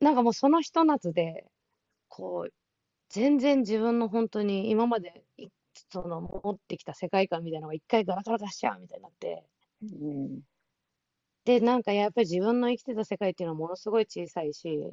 [0.00, 1.46] なんかもうそのひと夏で、
[2.08, 2.54] こう、
[3.10, 5.48] 全然自分の本当に今までい
[5.90, 9.44] その持ってきた世界観みたいなのが一回ガラガラ出しちゃうみたいになって、
[9.82, 10.40] うん。
[11.44, 14.92] で、なんかやっぱり自分の生きてた世界っていうのはものすごい小さいし、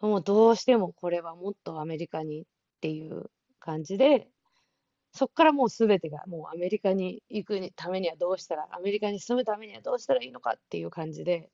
[0.00, 2.44] もうどうしてもこれはもっとアメリカにっ
[2.80, 3.30] ていう
[3.60, 4.28] 感じで、
[5.12, 11.50] そこからもう全てがもうアメリカに行くにためにはどうしたら、アメリカに住むためにはどうしたらいいのかっていう感じで、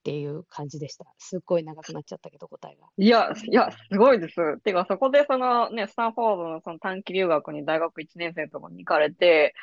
[0.00, 1.04] っていう感じでした。
[1.18, 2.86] すっごい長くなっちゃったけど、答えが。
[2.96, 4.58] いや、いや、すごいです。
[4.60, 9.54] てか、そこでそのね、スタンフォードのその短期留学に大学1年生とかに行かれて、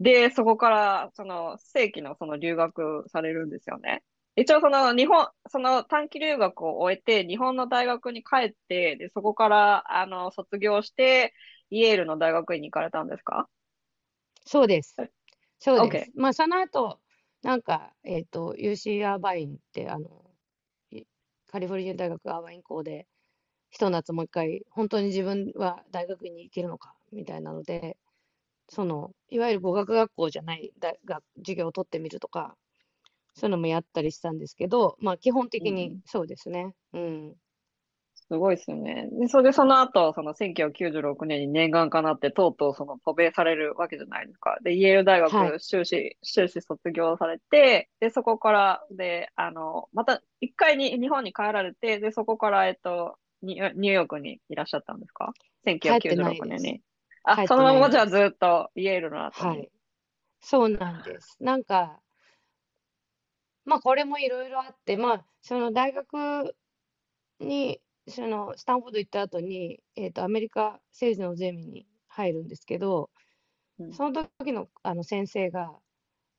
[0.00, 4.02] で、そこからその正規のその留学されるんですよね。
[4.36, 11.32] 一応その日本、その短期留学を終えて、日本の大学に帰って、で、そこからあの卒業して、
[11.70, 13.48] イェールの大学院に行かれたんですか？
[14.44, 15.10] そうですはい。
[15.58, 16.10] そうです。
[16.14, 17.00] まあ、その後、
[17.42, 20.30] なんか、えっと、UC アーバインって、あの、
[20.90, 21.04] い
[21.48, 23.08] カリフォルニア大学アーバイン校で、
[23.70, 27.98] ひと夏もう一回、本当に自分は大学に行けるのか、みたいなので、
[28.68, 32.56] その、いわゆる語学学校じゃない大学授業を取ってみるとか、
[33.34, 36.74] そういうのもやったりしたんですけど、まあ、基本的うんにそうですね。
[36.92, 37.36] うん。
[38.28, 39.08] すごいですよね。
[39.12, 44.58] で、それでその後、その1996年に念願かなって、とうとうその渡米されるわけじゃないですか。
[44.62, 55.32] で、イェール大はい学修士、修士卒業されて、で、そこから、で、あの、また一回に日本に帰られて、で、そこから、えっと、ニュニューヨークにいらっしゃったんですか？
[55.84, 56.58] 帰ってない ?1996 です。
[56.58, 56.82] 年に。
[57.34, 57.80] 帰あ、そのま。
[57.80, 59.56] まじゃあずっとイェールの後に。
[59.58, 59.70] はい。
[60.40, 61.36] そうなんです。
[61.40, 62.00] なんか、
[63.64, 66.54] まあこれもいろいろあって、まあその大学
[67.40, 73.10] に、そのスタンフォード行った後に、えっと、アメリカ政治のゼミに入るんですけど、
[73.78, 75.70] うんその時のあの先生が、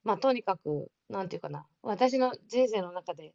[0.03, 3.33] まあとにかく、なんていうかな、私の人生の中で、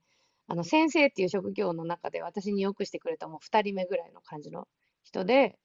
[0.49, 4.67] あの先生っていう職業の中で私によくしてくれたもう2人目ぐらいの感じの
[5.05, 5.59] 人で、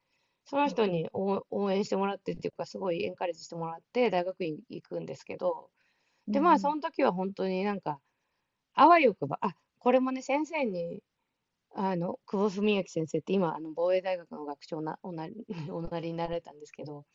[0.48, 5.70] その人に応応援してもらってっていうか、すごいエンカレッジしてもらって大学院行くんですけど、
[6.28, 8.00] で、まあその時は本当になんか、
[8.74, 11.02] あわよくば、あ、これもね、先生に、
[11.76, 17.06] あの、久保文明先生って今、あの、防衛大学の学長な、おなり、 おなりになられたんですけど、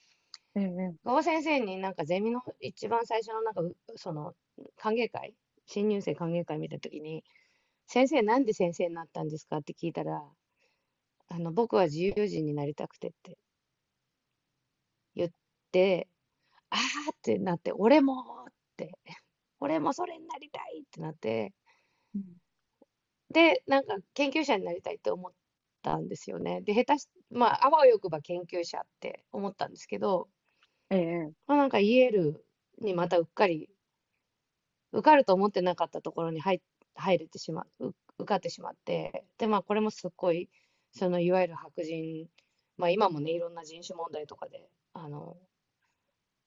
[0.55, 0.99] うんうん。
[0.99, 4.35] 久保先生になんかゼミの一番最初のなんか、うその、
[4.77, 5.35] 歓迎会、
[5.67, 7.25] 新入生歓迎会見た時に、
[7.87, 10.23] 先生なんで先生になったんですかって聞いたら、
[11.33, 13.39] あの、僕は自由人になりたくてって。
[15.15, 15.31] 言っ
[15.73, 16.09] て、
[16.71, 18.93] あーってなって、俺もって、
[19.61, 21.55] 俺もそれになりたいってなって、
[23.31, 25.33] で、なんか研究者になりたいって思っ
[25.83, 26.61] たんですよね。
[26.61, 30.29] で、下手し、まあ、あわよくば研究者って思ったんですけど、
[30.91, 31.33] ええ。
[31.47, 32.47] まあ、なんかイェール
[32.79, 33.71] にまたうっかり、
[34.93, 36.61] 受かると思ってなかったところに入
[36.95, 40.51] 入れてしまう、う受かってしまって、で、まあ、これもすっごい、
[40.93, 42.29] そのいわゆる白人、
[42.77, 45.37] まあ、今もね、いろんな人種問題とかで、あの、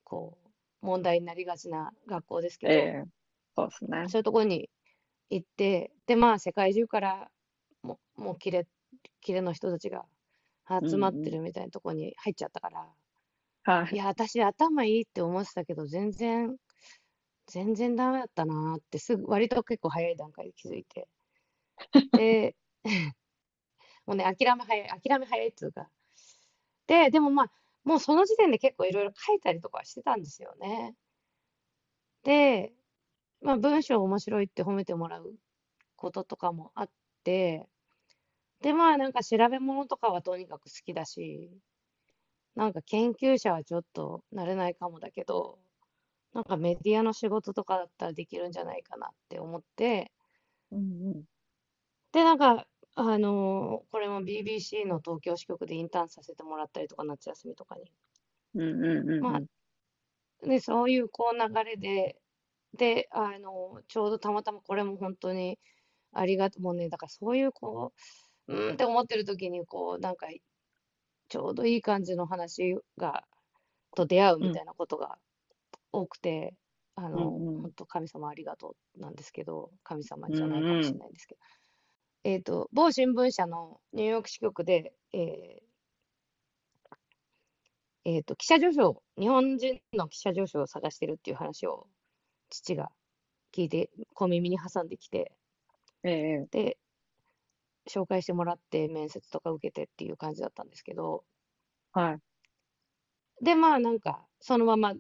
[0.06, 0.38] こ
[0.82, 3.04] う、問題になりがちな学校ですけど、ええ
[3.56, 4.08] そうですね。
[4.10, 4.70] そういうところに
[5.30, 7.32] 行って、で、まあ、世界中から
[7.84, 8.68] も、もうキレ、
[9.22, 10.06] キレの人たちが
[10.88, 12.94] 集まってるみたいなところに入っちゃったから、
[13.64, 13.98] はいい。
[13.98, 16.58] や、私頭いいって思ってたけど、全然、
[17.48, 21.08] 全然ダメだったなーって、すぐ、割と結構早い段階で気づいて。
[22.14, 22.56] で、
[24.06, 25.90] もうね、諦め早い、諦め早いっつうか。
[26.88, 27.52] で、でもまあ、
[27.84, 30.96] もうその時点で結構いろいろ書いたりとかしてたんですよね。
[32.24, 32.74] で、
[33.42, 35.36] まあ文章面白いって褒めてもらう
[35.98, 36.92] こととかもあっ
[37.24, 37.68] て、
[38.62, 41.52] で、まあなんか調べ物とかはとにかく好きだし、
[42.56, 45.60] なんか研究者はちょっとなれないかもだけど、
[46.34, 50.12] なんかメディアの仕事とかだったらできるんじゃないかなって思って、
[50.72, 50.84] うんう
[51.20, 51.26] ん。
[52.14, 57.92] で、なんか、あのーこれも BBC の東京支局でインターンさせてもらったりとか、夏休みとかに。
[58.56, 59.40] うんうんうんま
[60.62, 62.18] そういうこう流れで、
[62.74, 65.60] で、あのちょうどたまたまこれも本当に
[66.14, 67.94] ありがとう、もうね、だからそういうこ
[68.48, 70.28] う、うーんって思ってる時に、こう、なんか、
[71.28, 73.26] ちょうどいい感じの話が、
[73.96, 75.18] と出会うみたいなことが
[75.92, 76.54] 多くて、
[76.96, 81.42] あの、うんうん本当神様ありがとうなんですけど、神様じゃないかもしれないんですけど、
[82.26, 85.76] えっと、某新聞社のニューヨーク支局で、えー
[88.06, 91.86] えーと、記者助手を、日本人の記者助手を探してるっていう話を
[92.50, 92.90] 父が
[93.54, 95.34] 聞いて、小耳に挟んできて、
[96.04, 96.48] ええ。
[96.50, 96.78] で、
[97.88, 101.24] 紹介してもらって面接とか受けてっていう感じだったんですけど、
[101.94, 103.44] はい。
[103.44, 104.96] で、まあなんか、そのまま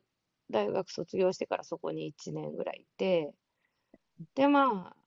[0.51, 3.33] 大学卒業してからそこに1年ぐらいいて、
[4.35, 5.04] で、まあ、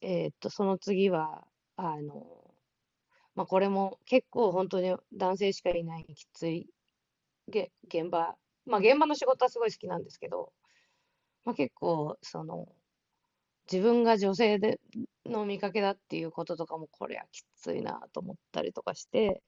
[0.00, 1.46] えーっと、その次は、
[1.76, 2.54] あの、
[3.34, 6.68] まあこれも結構本当に男性しかいないきつい
[7.48, 8.36] げ現場、
[8.66, 10.52] まあ現場の仕事はすごい好きなんですけど、
[11.44, 12.68] まあ結構、その、
[13.70, 14.80] 自分が女性で
[15.26, 19.42] の見かけだっていうこととかもこれはきついなと思ったりとかして、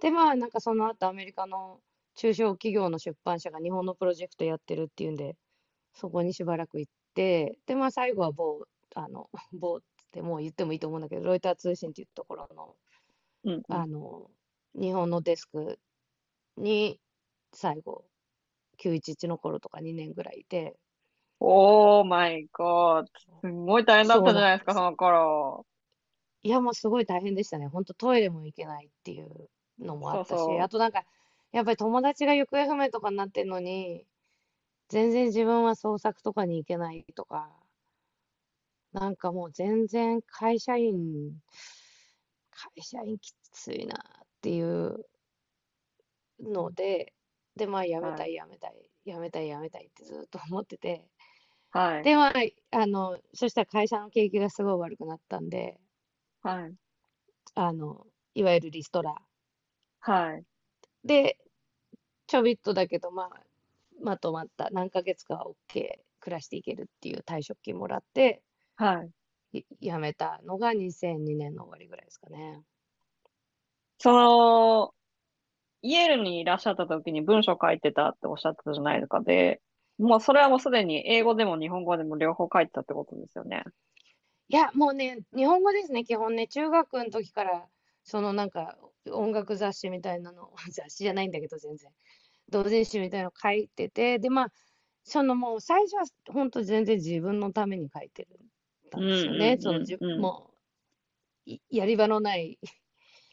[0.00, 1.80] で、まあなんかその後アメリカの
[2.16, 5.36] 中小企業の出版社が日本のプロジェクトやってるっていうんで、
[5.94, 8.64] そこにしばらく行って、で、まあ最後は某、
[8.94, 9.80] あの、 某っ
[10.12, 12.76] てもう言ってもいいと思うんだけど、ロイター通信っていうところの、
[13.44, 13.64] うんうん。
[13.68, 14.30] あの、
[14.74, 15.78] 日本のデスク
[16.56, 17.00] に
[17.52, 18.04] 最後、
[18.78, 20.76] 911の頃とか2年ぐらいいて、
[21.40, 23.06] オーマイゴー。
[23.42, 25.66] すごい大変だったじゃないですか、そその頃。
[26.42, 27.66] いや、もうすごい大変でしたね。
[27.66, 31.04] 本当トイレも行けないっていうのもあったし、そうそうあとなんか、
[31.52, 34.06] やっぱり友達が行方不明とかになってるのに、
[34.88, 37.50] 全然自分は捜索とかに行けないとか、
[38.92, 41.40] なんかもう全然会社員、
[42.50, 45.06] 会社員きついなっていう
[46.40, 47.14] ので、
[47.56, 51.08] で、まあ辞めたはいい、辞めたい、辞めたい、辞めたいってずっと思ってて、
[51.70, 52.04] はい。
[52.04, 52.32] で、まあ、
[52.72, 55.78] あの、そしたら会社の景気がすごい悪くなったんで、
[56.42, 56.74] はい。
[57.54, 59.14] あの、いわゆるリストラ。
[60.00, 60.44] はい。
[61.04, 61.38] で、
[62.26, 63.46] ちょびっとだけど、まあ、
[64.02, 68.42] まとまった、何ヶ月かは OK、暮らしていけるっていう退職金もらって、
[68.80, 69.04] は
[69.52, 69.58] い。
[69.58, 72.62] い辞めたのが2002年の終わりぐらいですかね。
[73.98, 74.94] その、
[75.82, 79.20] イェールにいらっしゃった時に文章書いてたっておっしゃってたじゃないですか。
[79.20, 79.60] で、
[79.98, 83.64] もうそれはもうすでに英語でも日本語でも両方書いてたってことですよね。
[84.48, 87.66] いや、もうね、日本語ですね、基本ね、中学の時から、
[88.02, 88.78] そのなんか、
[89.12, 91.90] 音楽雑誌みたいなの、 雑誌じゃないんだけど、全然、
[92.48, 94.52] 同人誌みたいなの書いてて、で、まあ、
[95.04, 98.28] そのもう最初は本当全然自分のために書いてる
[98.90, 99.56] たんですよね。
[99.60, 100.50] そのじうんも
[101.70, 102.58] やり場のない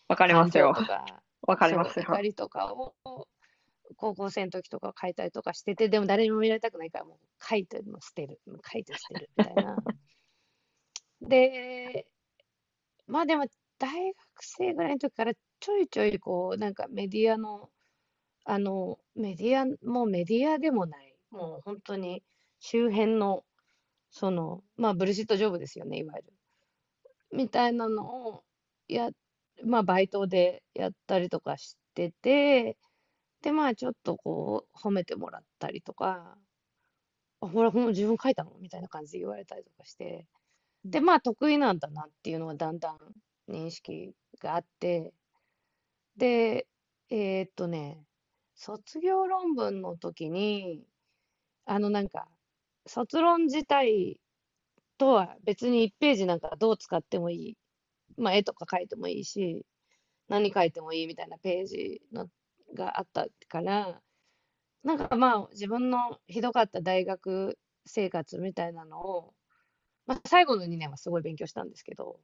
[0.07, 0.73] わかりま感すよ。
[1.41, 2.05] わかりますよ。
[2.07, 2.95] 怒 りとかを
[3.95, 8.39] 高校生の時とか書いたりとかしてて、でも誰にも見られたくないから、もう書いても捨てる、
[8.71, 9.77] 書いて捨てるみたいな。
[11.21, 12.07] で、
[13.07, 13.45] まあでも
[13.79, 17.69] 大学生ぐらいの時からちょいちょいこう、なんかメディアの、
[18.45, 22.23] あの、メディア、もうメディアでもない、もう本当に
[22.59, 23.43] 周辺の、
[24.19, 26.33] その、まあブルシットジョブですよね、いわゆる。
[27.31, 28.43] みたいなのを
[28.87, 29.09] や、
[29.63, 32.77] まあバイトでやったりとかしてて、
[33.41, 36.37] で、まあちょっとこう褒めてもらったりとか、
[37.41, 40.27] あ、ほら、ほん自分書いたのみたいな感じで言われたりとかして、
[40.85, 42.99] で、まあ得意なんだなっていうのがだんだん
[43.49, 45.13] 認識があって、
[46.17, 46.67] で、
[47.09, 48.05] えーっとね、
[48.55, 50.85] 卒業論文の時に、
[51.65, 52.29] あのなんか、
[52.87, 54.19] 卒論自体
[54.97, 57.57] とは別に1ページなんかどう使ってもいい。
[58.17, 59.65] まあ絵とか描いてもいいし、
[60.29, 62.29] 何書いてもいいみたいなページの
[62.75, 64.01] があったから、
[64.83, 69.33] なんかまあ自分のひどかった大学生活みたいなのを、
[70.07, 72.19] まあ最後の2年はすごい勉強したんですけど、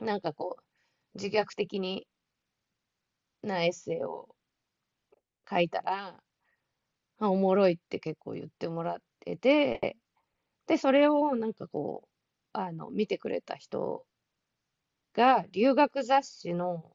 [0.00, 2.06] なんかこう、自虐的に
[3.42, 4.34] なエッセイを
[5.48, 6.20] 書いたら、
[7.18, 9.96] あ、おもろいって結構言ってもらってて、
[10.66, 12.08] で、それをなんかこう、
[12.52, 14.06] あの、見てくれた人
[15.14, 16.92] が留学雑誌の、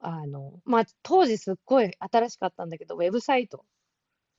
[0.00, 3.64] あの、まあ、当時すっごい新しかったんだけど、ウェブサイト、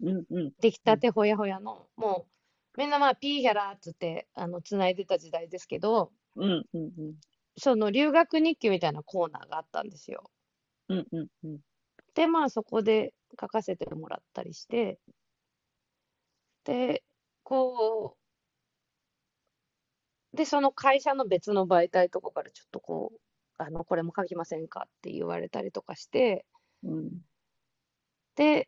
[0.01, 0.51] うんうん。
[0.59, 2.27] 出来たてほやほやの、も
[2.75, 7.15] う、みんなまあ、ピーヒャラーっつって、あの、つないでた時代ですけど、うんうんうん。
[7.57, 10.29] その留学日記みたいなコーナーがあったんですよ。
[10.89, 11.59] うんうんうん。
[12.13, 14.99] で、まあ、そこで書かせてもらったりして、
[16.65, 17.03] で、
[17.43, 18.17] こ
[20.33, 23.19] う、で、その会社の別の媒体とかからちょっとこう、
[23.57, 26.45] あの、これも書きませんかって言われたりとかして、
[26.83, 27.21] うん
[28.35, 28.67] で、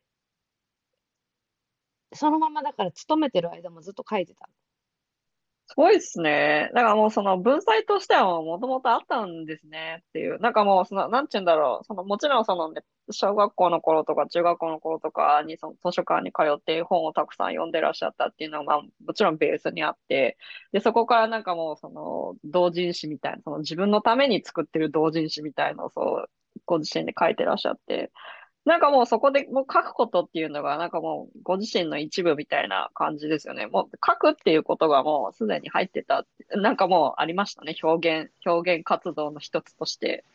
[2.14, 4.50] そのままだから勤めてる間もずっと書いてた。
[5.70, 6.70] すごいですね。
[6.74, 10.40] だからもうその文才としてはもともとあったんですねっていう。
[10.40, 11.86] なんかもうその、なんて言うんだろう。
[11.86, 20.38] その、もちろんそのね、小学校の頃とか中学校の頃とかにその図書館に通って本をたくさん読んでらっしゃったっていうのは、まあもちろんベースにあって、
[20.72, 26.30] で、そこからなんかもうその、同人誌みたいな、その自分のために作ってる同人誌みたいのをそう、
[26.66, 28.12] ご自身で書いてらっしゃって、
[28.68, 33.66] なんかもうそこでもう書くことっていうのが、なんかもうご自身の一部みたいな感じですよね。
[33.66, 36.26] もう書くっていうことがもうすでに入ってた。
[36.50, 37.78] なんかもうありましたね。
[37.82, 40.26] 表現、表現活動の一つとして。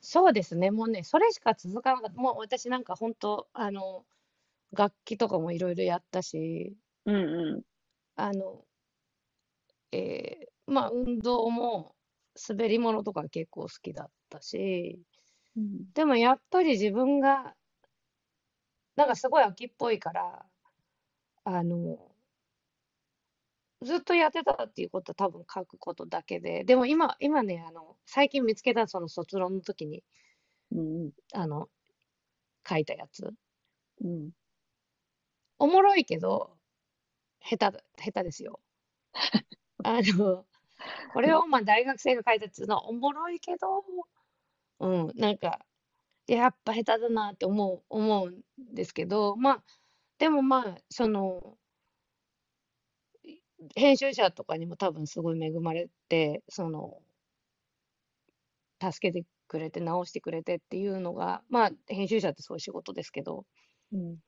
[0.00, 2.20] そうですね、もうね、それしか続かなかった。
[2.20, 4.04] もう私なんか本当、あの、
[4.72, 6.76] 楽器とかもいろいろやったし、
[7.06, 7.64] うんう
[8.16, 8.64] あの、
[9.92, 11.94] えーまあ運動も
[12.48, 15.00] 滑り物とか結構好きだったし、
[15.58, 15.92] ん。
[15.92, 17.54] でもやっぱり自分が、
[18.96, 20.44] なんかすごい秋っぽいから、
[21.44, 21.98] あの、
[23.82, 30.02] ずっとやってたっていうことは多分書くことだけで、でも今、今ね、あの、最近見つけたその卒論の時に、
[30.72, 31.12] うんうん。
[31.34, 31.68] あの、
[32.68, 33.32] 書いたやつ。
[34.04, 34.30] うん。
[35.60, 36.56] おもろいけど、
[37.40, 38.60] 下手だ、下手ですよ。
[39.84, 40.46] あの、
[41.14, 43.84] これをまあ大学生が書いたやつのおもろいけど、
[44.80, 45.58] うん、なんか、
[46.28, 48.42] やっぱ下手だなって思う、思うん
[48.74, 49.64] ですけど、まあ、
[50.18, 51.58] でもまあ、その、
[53.22, 53.38] い
[53.76, 57.00] 編集者とかにも多分すごい恵まれて、その、
[58.80, 63.44] 助けてくれて直してくれてっていうのが、まあ、編集者ってそういう仕事ですけど、
[63.92, 64.18] うん。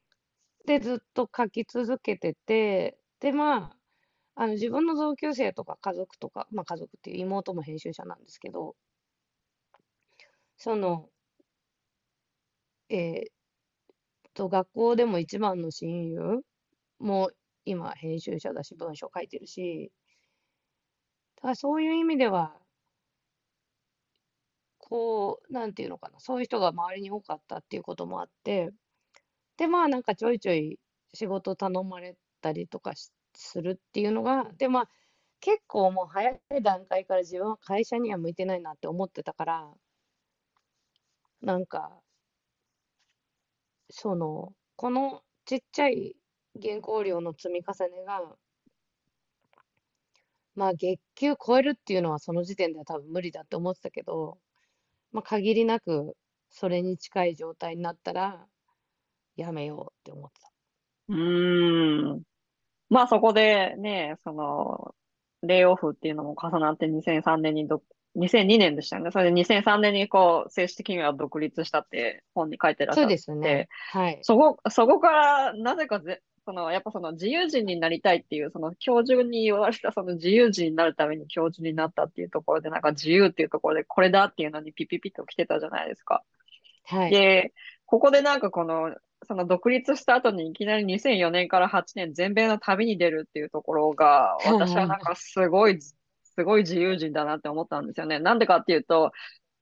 [0.67, 3.77] で、ずっと書き続けてて、で、まあ、
[4.37, 8.77] あの自分の同級生とか家族とか、まあ家族っていう妹も編集者なんですけど、
[10.61, 11.11] その、
[12.89, 13.31] えー
[14.35, 16.41] と、学校でも一番の親友
[16.99, 17.31] も
[17.67, 19.93] 今編集者だし、文章書いてるし、
[21.39, 22.57] だからそういう意味では、
[24.79, 28.71] こう、なんていうのかな、そういう人が周りに多かったっていうこともあって、
[29.59, 30.79] で、まあなんかちょいちょい
[31.15, 34.89] 仕事頼まれたりとかしするっていうのが、で、まあ
[35.41, 39.75] 結構もう早い段階から自分は会社には向いてないなって思ってたから、
[41.43, 42.01] なんか、
[43.91, 46.17] その、このちっちゃい
[46.63, 48.37] 原稿料の積み重ねが、
[50.55, 54.39] まあ月給超えるっていうのはその時点では多分無理だって思ってたけど、
[55.13, 56.17] まあ限りなく
[56.51, 58.47] それに近い状態になったら
[59.37, 60.51] やめようって思ってた。
[61.09, 62.23] うーん。
[62.91, 64.95] まあそこでね、その、
[65.43, 67.83] レイオフっていうのも重なって2003年にど、
[68.17, 69.11] 2002年でしたよね。
[69.13, 73.41] それで2003年にこう、正式には独立したって本に書いてらっしそうゃっですね。
[73.41, 74.19] て、はい。
[74.23, 86.25] そこ、そこからなぜかぜ、その、やっぱその自由人になりたいっていう、その教授に言われたその自由人になるために教授になったっていうところで、なんか自由っていうところでこれだっていうのにピピピッと来てたじゃないですか。
[86.87, 87.11] はい。
[87.11, 87.53] で、
[87.87, 88.95] ここでなんかこの、
[89.27, 95.79] その独立した後にいきなり2004年から8年全米の旅に出るっていうところが、私はなんかすごい、
[96.35, 98.19] すごい自由人だなって思ったんですよね。
[98.19, 99.13] なんでかっていうと、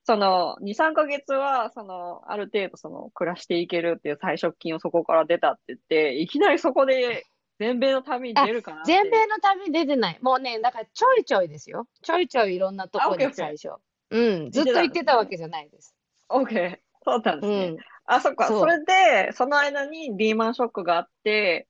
[0.03, 7.25] その2、3ヶ月は、その、ある程度その、暮らしていけるっていう退職金をそこから出たって言って、いきなりそこで
[7.59, 10.19] 全米の旅に出るかな全米の旅出てない。
[10.21, 11.87] もうね、だからちょいちょいですよ。
[12.01, 13.69] ちょいちょいいろんなとこに最初。
[14.11, 15.95] うん、ずっと行ってたわけじゃないです。
[16.29, 16.77] オーケー。
[17.03, 17.65] そうだったんですね。
[17.67, 17.77] うん。
[18.05, 18.47] あ、そっか。
[18.47, 21.67] それで、その間にリーマンショックがあって、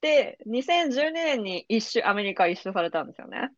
[0.00, 3.50] で、2012年に一周、アメリカ一周されたんですよね。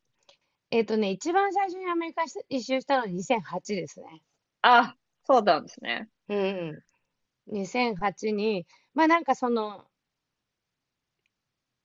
[0.75, 4.23] えっとね、一番最初にアメリカし一周したのは2008ですね。
[4.63, 6.09] あ、そうなんですね。
[6.29, 6.83] うん。
[7.47, 9.85] 2008に、まあなんかその、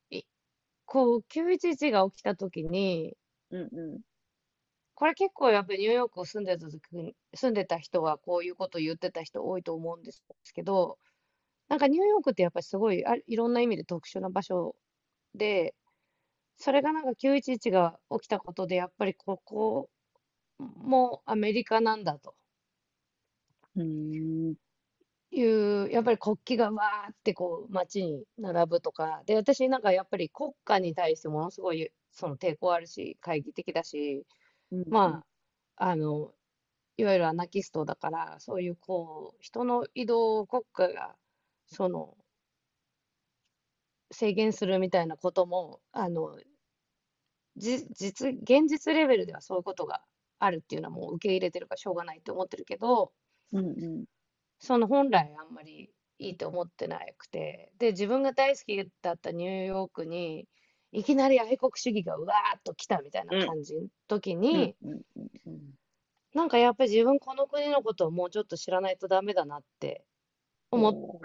[0.10, 0.24] い
[0.86, 3.16] こう、911が起きた時に、
[3.52, 4.02] うんう
[4.96, 10.24] これ結構やっぱりニューヨークを住んでた時に、住んでた人はこういうことを言ってた人多いと思うんです
[10.56, 10.98] けど、
[11.68, 14.76] なんかニューヨークってやっぱりすごいあいろんな意味で特殊な場所
[15.36, 15.76] で、
[16.60, 19.90] それがなんか911が起きたことで、やっぱりここ
[20.60, 22.36] もアメリカなんだと。
[23.76, 24.56] うーん。
[25.32, 34.26] いう、やっぱり国旗がわーってこう街に並ぶとか、で、私なんかやっぱり国家に対してものすごいその抵抗あるし、懐疑的だし、
[34.72, 34.92] うんうん。
[34.92, 35.24] ま
[35.78, 36.34] あ、あの、
[36.98, 41.16] いわゆるアナキストだから、そういうこう、人の移動を国家が、
[41.68, 42.18] その、
[44.12, 46.38] 制限するみたいなことも、あの、
[47.58, 50.02] じ、実、現実レベルではそういうことが
[50.40, 53.12] あるっていうのはもう受け入れてるからしょうがないって思ってるけど、
[53.52, 54.06] うんうん。
[54.60, 60.48] その本来あんまりいいと思ってなくて、で、自分が大好きだったニューヨークに、
[60.92, 65.76] いきなり愛国主義がうわーっと来たみたいな感じの時うんに、うんうんうん。
[66.34, 70.06] なんかやっぱり自分この国のことをもうちょっと知らないとダメだなって
[70.72, 71.22] 思っ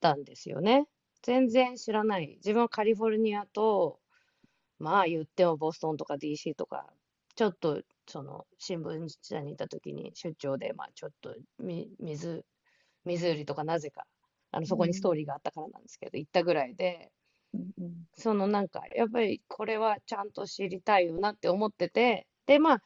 [0.00, 0.86] たんですよね。
[1.22, 2.36] 全然知らない。
[2.36, 4.00] 自分はカリフォルニアと、
[4.78, 6.92] まあ言ってもボストンとか DC とか、
[7.36, 12.44] ちょっとその新聞社にいた時に出張で、まあちょっとみ水、
[13.04, 14.06] 水売りとかなぜか、
[14.50, 17.10] あのそこにストーリーがあったからなんですけど、行ったぐらいで。
[18.14, 22.82] そのなんか、やっぱりこれはちゃんと知りたいよなって思ってて、で、まあ、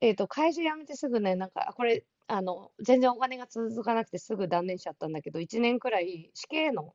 [0.00, 6.94] えっと、会社辞めてすぐね、なんか、あこれ、あの、全然お金が続かなくてすぐ断念しちゃったんだけど、1年くらい死刑の、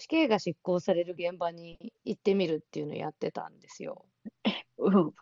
[0.00, 4.06] 死刑が執行される現場に行ってみるっていうのをやってたんですよ。
[4.78, 5.12] うん。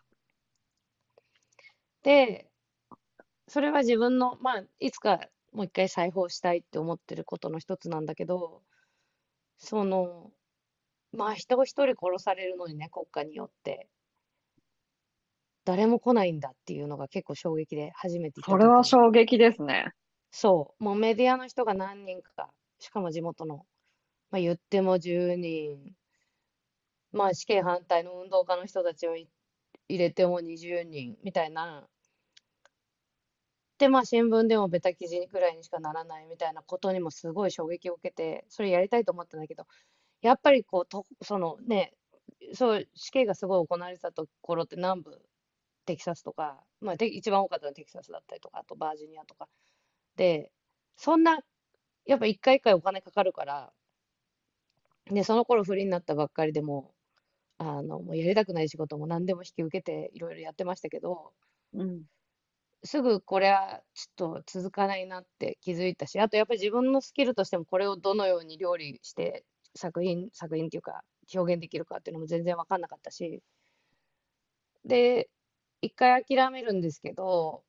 [2.01, 2.49] で、
[3.49, 5.19] それは自分の、まあ、いつか
[5.51, 8.61] もう一回再訪したいって思ってることの一つなんだけど、
[9.57, 10.31] その、
[11.11, 13.89] まあ、人一人殺されるのにね、国家によって。
[15.65, 19.91] 誰も来ないんだっていうのが結構衝撃で初めてそれは衝撃ですね。
[20.31, 22.49] そうもうメディアの人が何人か
[22.79, 23.65] しかも地元の、
[24.31, 25.95] まあ、言っても10人。
[27.11, 29.27] まあ死刑反対の運動家の人たちを入
[29.89, 31.87] れても20人みたいな。
[33.79, 39.65] でまあ新聞でもベタ記事くらいにしかならないみたいなことにもすごい衝撃を受けてそれやりたいと思ったんだけど
[40.21, 41.93] やっぱりこうとそのね
[42.53, 45.21] そう死刑がすごい行われてたところって南部
[45.85, 49.47] テキサスとか、まあ、で一番多かったのはテキサスだったりとかあとバージニアとか。
[50.17, 50.51] で
[50.97, 51.39] そんな
[52.05, 53.71] やっぱ一回一回お金かかるから
[55.09, 56.93] でその頃フリーになったばっかりでも
[57.57, 61.33] あのもうやりたくない仕事も何でも引き受けていろいろやってましたけど
[61.73, 62.03] うん。
[62.83, 69.43] すぐこれはちょっと続かないなって気づいたしあとやっぱり自分のスキルとしてもこれをどのように料理して
[69.75, 71.03] 作品作品っていうか
[71.33, 73.41] 表現できるかっていうのも全然分かんなかったし
[74.85, 75.29] で
[75.81, 77.63] 一回諦めるんですけど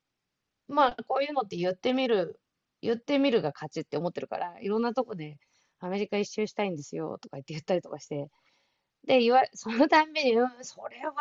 [0.69, 2.41] まあこういうのって言ってみる
[2.83, 5.39] 言ってみるが勝ちって思ってるからいろんなとこで
[5.81, 8.29] アメリカ一周したいんですよとか言って言ったりとかして。
[9.07, 11.15] で言わ そのたんびに、うん、それは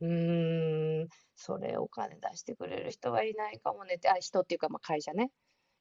[0.00, 4.08] うーんそれお金出してくれる人はいないかもねって。
[4.08, 5.30] あ人っていうかまあ会社ね。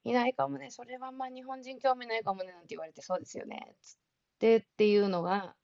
[0.04, 0.70] いないかもね。
[0.70, 3.76] それはまあ日本人興味ないかもねなんて言われてそうですよね。
[3.82, 3.98] つっ
[4.40, 5.56] てっていうのが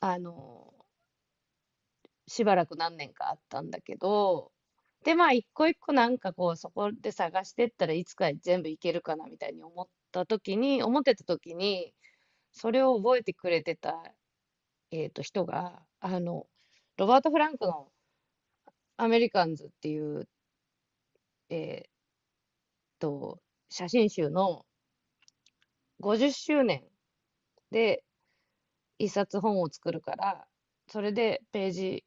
[0.00, 0.72] あの
[2.28, 4.52] しばらく何年かあったんだけど。
[5.04, 11.92] でまあ一個一個なんかこうそこで探してったらいつか全部いけるかなみたいに思った時に思ってた時に
[12.52, 14.02] それを覚えてくれてた、
[14.90, 16.46] えー、と人があの
[16.96, 17.92] ロバート・フランクの
[18.96, 20.26] 「アメリカンズ」っていう、
[21.50, 21.88] えー、
[22.98, 24.64] と写真集の
[26.00, 26.82] 50周年
[27.70, 28.02] で
[28.98, 30.46] 一冊本を作るから
[30.88, 32.04] それでページ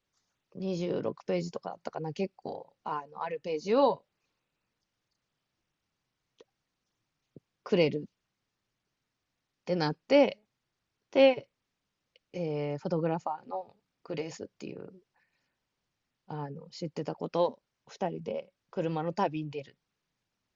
[0.56, 4.04] 26ページとかだったかな結構あのあるページを
[7.70, 8.04] くれるっ
[9.66, 10.40] てなって
[11.12, 11.48] で、
[12.34, 14.92] えーフォトグラファーのグレースっていう
[16.26, 17.60] あの知ってたことを
[17.92, 19.78] 2人で車の旅に出る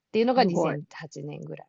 [0.07, 1.67] っていうのがすごい2008年ぐらい。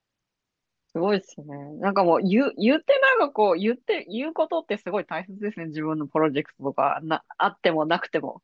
[0.92, 1.46] すごいですね。
[1.80, 5.66] なんかもう言う、言ってなんかこう、言って、言うことってすごい大切ですね。
[5.66, 8.42] 自分のプロジェクトとか、な、あってもなくても。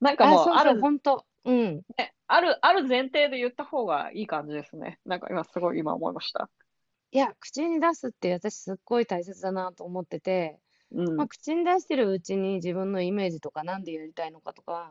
[0.00, 1.26] なんかあ、もう、ある、本当。
[1.44, 1.82] うん。
[1.96, 4.98] ね、ある、ある前提で言った方がいい感じですね。
[5.04, 6.50] なんか今すごい今思いました。
[7.10, 10.58] いや、口に出すって私すっごい大切だなと思ってて、
[10.92, 11.16] うん。
[11.16, 14.90] まあ、口に出してるうちに自分のイメージとかなんでやりたいのかとか、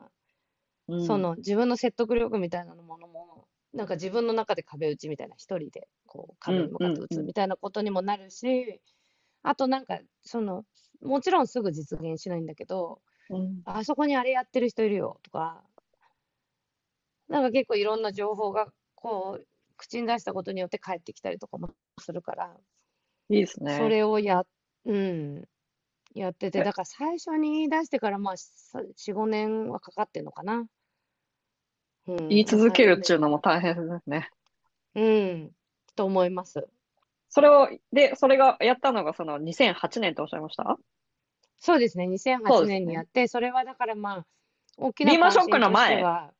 [0.87, 8.81] うんその自分の説得力みたいなものも、なんか自分の中で壁打ちみたいな、一人でこう壁に向かって打つみたいなことにもなるし、
[9.43, 10.63] あとなんか、その、
[11.01, 13.61] もちろんすぐ実現しないんだけど、うん。
[13.65, 15.63] あそこにあれやってる人いるよとか、
[17.29, 19.45] なんか結構いろんな情報がこう、
[19.77, 21.69] 口に出したことによって返ってきたりとかも
[21.99, 22.55] するから、
[23.29, 23.77] いいですね。
[23.77, 24.43] それをや、
[24.85, 25.43] うん、
[26.13, 30.65] やってて、えだから最初に出してからまあさ4、5年はかかってんのかな。
[32.07, 33.35] うん、言い続けるっていうのも。
[33.35, 34.29] も大変ですね。
[34.95, 35.51] うん、
[35.95, 36.67] と思います。
[37.29, 40.77] それを、で、それがやったのがその2008年とおっしゃいました？
[41.59, 44.25] そうですね、そう2008ですね年にやって、それはだからまあ、
[44.77, 46.31] 大きなリーマンショックの前は、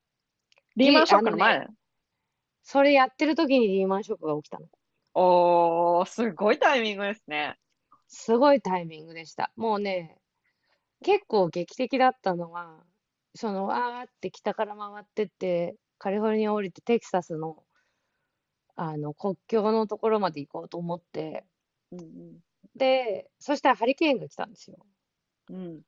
[0.78, 1.68] リーマンショックの前？
[2.64, 4.68] それやってる時にリーマンショックが起きたの。
[5.16, 7.58] おー、すごいタイミングですね。
[8.08, 9.52] すごいタイミングでした。
[9.56, 10.20] もうね、
[11.04, 12.84] 結構劇的だったのは、
[13.34, 17.64] その、あーって北から回ってって、カリフォルニア降りてテキサスの、
[18.76, 21.44] あの、国境のところまで行こうと思って、
[21.92, 22.38] うん
[22.76, 24.78] で、そしたらハリケーンが来たんですよ。
[25.50, 25.56] うん。
[25.56, 25.82] うん。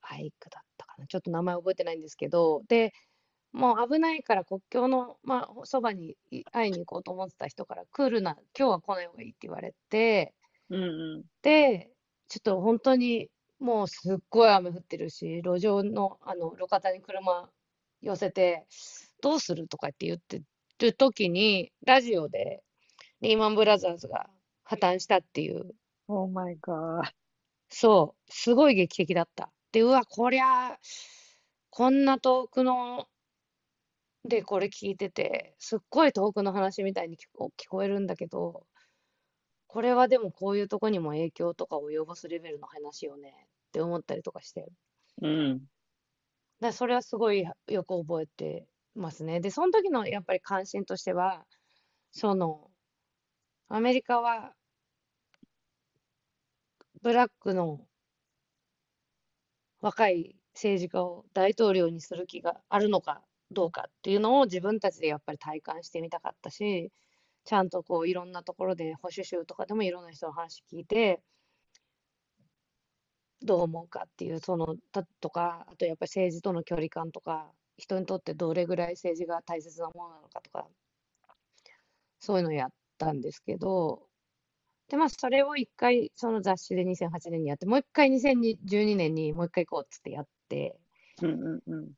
[0.00, 1.06] アイクだったかな？
[1.06, 2.94] ちょっと名前覚えてないんですけど、で、
[3.52, 10.34] もう危ないから国境の、まあ、そばにい会いに行こうと思ってた人から、クールな、今日は来ない方がいいって言われて、
[10.68, 10.86] うんう
[11.18, 11.24] ん。
[11.42, 11.90] で、
[12.28, 13.28] ちょっと本当に
[13.58, 17.50] もうすっごい雨降ってるし、路上の、あの路肩に車
[18.00, 18.64] 寄せて、
[19.20, 20.42] どうするとかって言って
[20.78, 22.62] る時に、ラジオで
[23.20, 24.30] リーマンブラザーズが
[24.62, 25.74] 破綻したっていう、
[26.08, 27.10] オーマイガー。
[27.68, 29.50] そう、すごい劇的だった。
[29.72, 30.78] で、うわ、こりゃ、
[31.68, 33.06] こんな遠くの、
[34.24, 38.66] で、これ聞いてて、すっごい遠くの話みたいに聞こ聞こえるんだけど、
[39.68, 44.70] これはでもこういうとこにも影響とかを及ぼすレベルの話よねって思ったりとかして。
[45.22, 45.58] うん。
[45.60, 45.68] だか
[46.68, 49.40] らそれはすごいよく覚えてますね。
[49.40, 51.46] で、その時のやっぱり関心としては、
[52.12, 52.70] その、
[53.68, 54.54] アメリカは、
[57.02, 57.86] ブラックの
[59.82, 66.92] 若い政治家を大統領にする気があるのかどうかっていうのを自分たちでやっぱり体感してみたかったし、
[67.44, 71.22] ちゃんとこういろんなところで保守州とかでもいろんな人の話聞いて、
[73.42, 80.68] どう思うかっていう、その、たとか、あとやっぱり政治との距離感とか、人にとってどれぐらい政治が大切なものなのかとか、
[82.18, 84.06] そういうのをやったんですけど、
[84.88, 90.78] で、まあ、それを一回、その雑誌で2008年にやって、もう一回2012年にもう一回行こうっつってやって、
[91.22, 91.92] うんうんうん。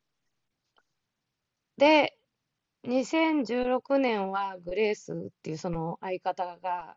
[1.76, 2.18] で、
[2.84, 6.96] 2016年はグレースっていうその相方が、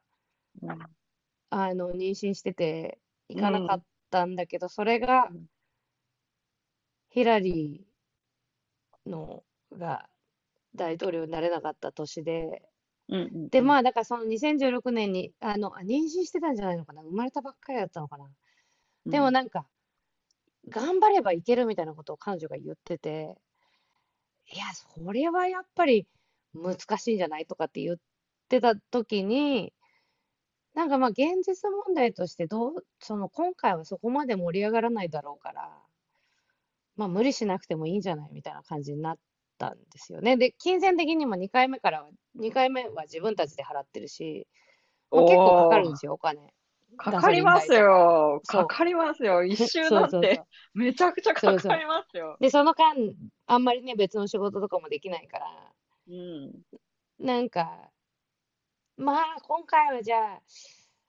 [0.62, 0.80] うん。
[1.50, 3.00] あの、妊娠してて
[3.30, 5.46] 行かなかったんだけど、それがうん。
[7.10, 9.44] ヒラリーの
[9.78, 10.10] が
[10.76, 12.64] 大統領になれなかった年で、
[13.08, 13.50] うんうん。
[13.50, 18.30] で、まあ、だからその2016年に、あの、あ妊娠してたんじゃないのかな、生まれたばっかりだったのかな？
[19.06, 19.68] でもなんか、
[20.70, 23.36] 頑張ればいけるみたいなことを彼女が言ってて、
[24.52, 26.08] いや、それはやっぱり
[26.54, 27.98] 難しいんじゃないとかって言っ
[28.50, 29.74] てた時に、
[30.74, 35.72] なんかまあ現実問題としてどう、その今回はそこまで盛り上がらないだろうから、
[36.96, 39.18] まあ無理しなくてもいいんじゃないみたいな感じになっ
[39.58, 40.38] たんですよね。
[40.38, 44.48] で、金銭的にも2回目からは、2回目は自分たちで払ってるし、
[45.12, 46.54] まあ、結構かかるんですよ、お金。
[46.98, 48.41] かかりますよ。
[48.46, 49.43] かかりますよ。
[49.43, 50.43] 一周だって。
[50.74, 52.38] めちゃくちゃかかりますよ。
[52.39, 52.96] で、その間、
[53.48, 55.48] あんまりね、別の仕事とかもできないから、
[56.08, 56.52] うん。
[57.20, 57.91] なんか、
[58.98, 60.41] まあ、今回はじゃあ、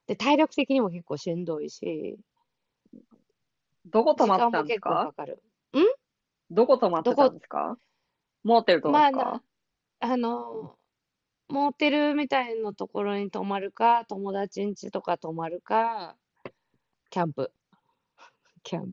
[0.06, 2.18] で、体力的にも結構しんどいし、
[3.86, 4.90] どこ泊時まったんですか？
[4.90, 5.42] かかる。
[6.50, 7.76] どこ泊まってたんですか？
[8.44, 8.92] モーテルとか？
[8.92, 9.42] まあか
[10.00, 10.76] あの、
[11.48, 16.16] モーテルみたいなところに泊まるか、友達ん家とか泊まるか、
[17.10, 17.52] キャンプ。
[18.62, 18.92] キャン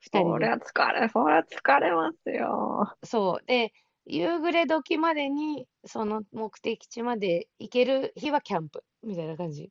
[0.00, 0.30] 二人で。
[0.32, 2.96] そりゃ疲れ、そりゃ疲れますよ。
[3.04, 3.46] そう。
[3.46, 3.72] で、
[4.04, 8.84] 夕暮れ時までに、その目的地まで行ける日はキャンプ。
[9.02, 9.70] みたいな感じ。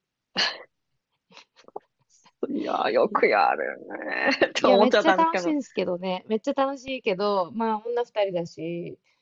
[2.49, 4.29] いや、よくやるね。
[4.61, 5.39] いや、思っちゃめっちゃったんですけど。
[5.39, 6.25] 楽しいんですけどね。
[6.27, 9.14] めっちゃ楽しいけど、まあ、女二人だし、まあ、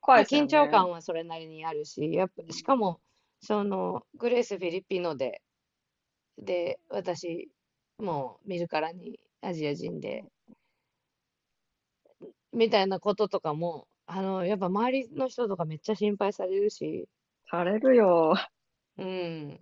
[0.00, 0.70] 怖い緊張ね。
[0.70, 3.00] 感はそれなりにあるし、やっぱ、しかも、
[3.40, 5.42] その、グレース・フィリピノで、
[6.38, 7.50] で、私、
[7.98, 10.24] もう見るからにアジア人で、
[12.52, 17.08] みたいなこととかも、あの、やっぱ周りの人とかめっちゃ心配されるし、
[17.50, 18.34] されるよ。
[18.98, 19.60] うん、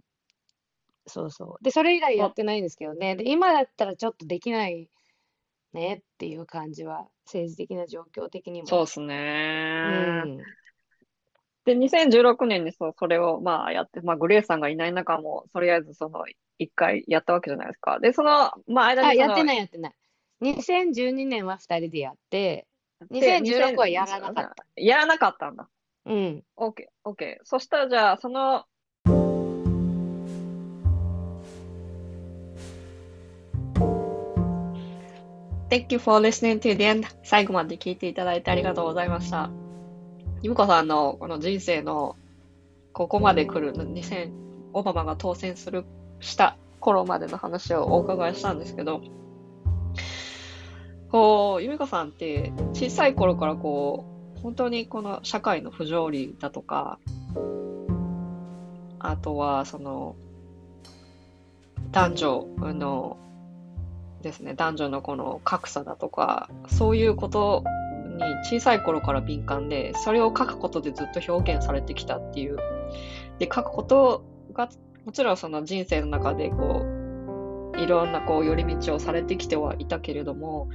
[1.06, 1.64] そうそう。
[1.64, 3.16] で、それ以来やってないんですけどね。
[3.16, 4.88] で、今だったらちょっとできない
[5.72, 8.68] ねっていう感じは、政治的な状況的にも。
[8.68, 10.22] そうですうね。
[10.24, 10.38] ん。
[11.64, 16.24] で、2016年にそう、それをまあやって、まあグレーさんがいない中も、とりあえずその、
[16.58, 18.00] 一回やったわけじゃないですか。
[18.00, 19.92] で、その、まあ間あ、にやってないやってない。
[20.40, 22.66] 2012年は2人でやって、
[23.10, 24.66] で2016はやらなかった。
[24.76, 25.68] やらなかったんだ。
[26.06, 26.42] うん。
[26.56, 27.36] OK、OK。
[27.44, 28.64] そしたらじゃあ、その、
[35.70, 37.06] Thank you for listening to the end.
[37.22, 39.50] 最後まで聞いていただいてありがとうございました。
[40.40, 42.16] ゆみこさんのこの人生の
[42.94, 44.30] ここまで来る2000、
[44.72, 45.84] オバマが当選する、
[46.20, 49.02] した頃までの話をお伺いしたんですけど、
[51.10, 54.06] こう、由美子さんって小さい頃からこ
[54.38, 56.98] う、本当にこの社会の不条理だとか、
[59.00, 60.16] あとはその、
[61.90, 63.18] 男女の
[64.22, 67.64] ですね、男女のこの格差だとか、そういうこと
[68.06, 72.56] に小さい頃から敏感で、それを書くことでずっと表現されてきたっていう。
[73.38, 74.68] で、書くことが、
[75.04, 80.68] もちろんその人生の中でこう、いろんなこう寄り道をされてきてはいたけれども、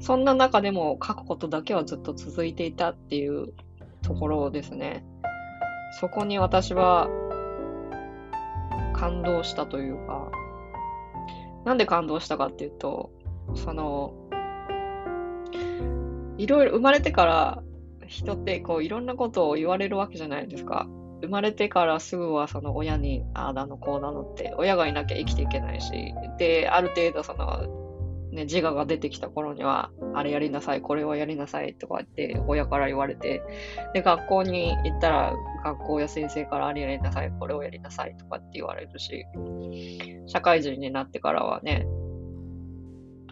[0.00, 3.52] そんな中でも書くことだけはずっと続いていたっていう
[4.02, 5.04] ところですね。
[5.98, 7.08] そこに私は
[8.94, 10.30] 感動したというか、
[11.64, 13.10] なんで感動したかっていうと、
[13.54, 14.14] その、
[16.38, 17.62] いろいろ生まれてから
[18.06, 20.88] 人ってこういろんなことを言われるわけじゃないですか。
[21.22, 25.92] 生まれてからすぐはその親にああだのこうだのって親がいなきゃ生きていけないし、
[26.38, 27.79] で、ある程度その
[28.32, 33.42] ね、自我が出てきた頃には、あれやりなさい、これをやりなさいとかって親から言われて、
[33.92, 39.26] で、学校に行ったら、学校や先生からあれやりなさい、これをやりなさいとかって言われるし、
[40.26, 41.86] 社会人になってからはね、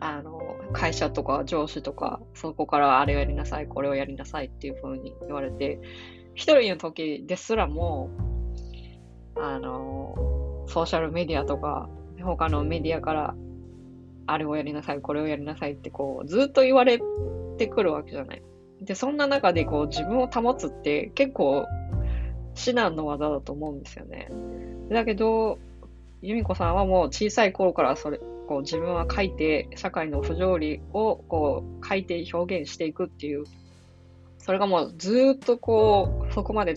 [0.01, 5.81] あの、会社とか上司とか、そこからあれをやりなさい、これをやりなさいっていう風に言われて、
[6.35, 8.11] 一人の時ですらも、
[9.37, 11.89] あの、ソーシャルメディアとか、
[12.23, 13.35] 他のメディアから
[14.29, 17.01] あれをやりなさい、これをやりなさいってこう、ずっと言われ
[17.57, 18.43] てくるわけじゃない。
[18.83, 21.67] で、そんな中でこう、自分を保つって結構
[22.55, 24.29] 至難の技だと思うんですよね。
[24.91, 25.59] だけど、
[26.21, 28.19] 由美子さんはもう小さい頃からそれ、
[28.49, 33.45] こう自分は書いて、社会の不条理をこう書いて表現していくっていう、
[34.39, 36.75] それがもうずっとこう、そこまで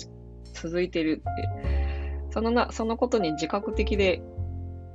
[0.54, 4.22] 続いてるって、そのな、そのことに自覚的で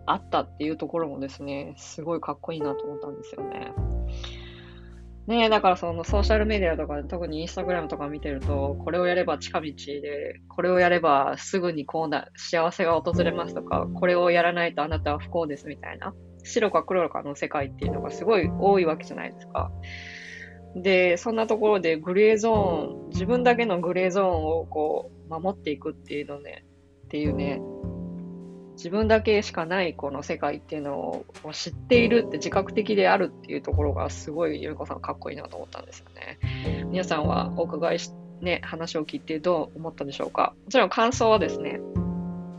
[0.06, 3.72] あったっていうところもですね、すごいかっこいいなと思ったんですよね。
[5.26, 19.72] ねえ、だからそのソーシャルメディアとか、特にインスタグラムとか見てると、これをやれば近道で、これをやればすぐにこうな、幸せが訪れますとか、これをやらないとあなたは不幸ですみたいな、白か黒かの世界っていうのがすごい多いわけじゃないですか。
[20.76, 26.64] で、そんなところでグレーゾーン、自分だけのグレーゾーンをこう、守っていくっていうのね、
[27.06, 27.60] っていうね、
[28.76, 36.38] 自分だけしかないこの世界っていうのを知っているって自覚的であるっていうところがすごいゆみこさんかっこいいなと思ったんですよね。
[36.90, 40.54] 皆さんはお伺いし、ね、話を聞いてどう思ったでしょうか？
[40.64, 41.80] もちろん感想はですね、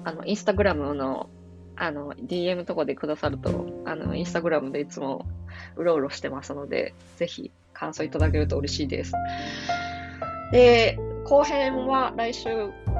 [0.03, 1.29] あの、インスタグラムの
[1.79, 5.27] あの、DM とかでくださると、あの、インスタグラムでいつも
[5.75, 9.13] うろうろしてますので、ぜひ感想いただけると嬉しいです。
[10.51, 12.49] で、後編は来週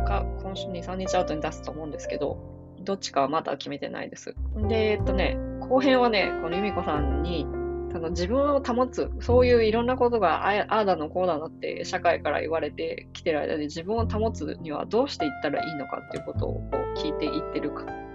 [0.06, 2.57] か今週2、3日後に出すと思うんですけど、
[2.88, 4.34] どっちかはまだ決めてないです。
[4.70, 7.46] で、えっとね、後編はね、この由美子さんに、
[7.92, 16.62] その自分を保つ、そういういろんなことがああだのこうだのって社会から言われてきてる間で自分を保つにはどうしていったらいいのかっていうことを
[16.96, 17.72] 聞いていってる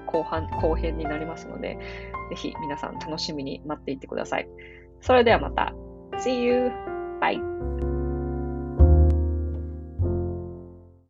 [0.07, 1.79] 後半、後編になりますので、
[2.31, 4.49] ぜひ皆さん楽しみに待っていてください。
[5.03, 5.75] それではまた。
[6.19, 6.71] See you!
[7.21, 8.02] Bye!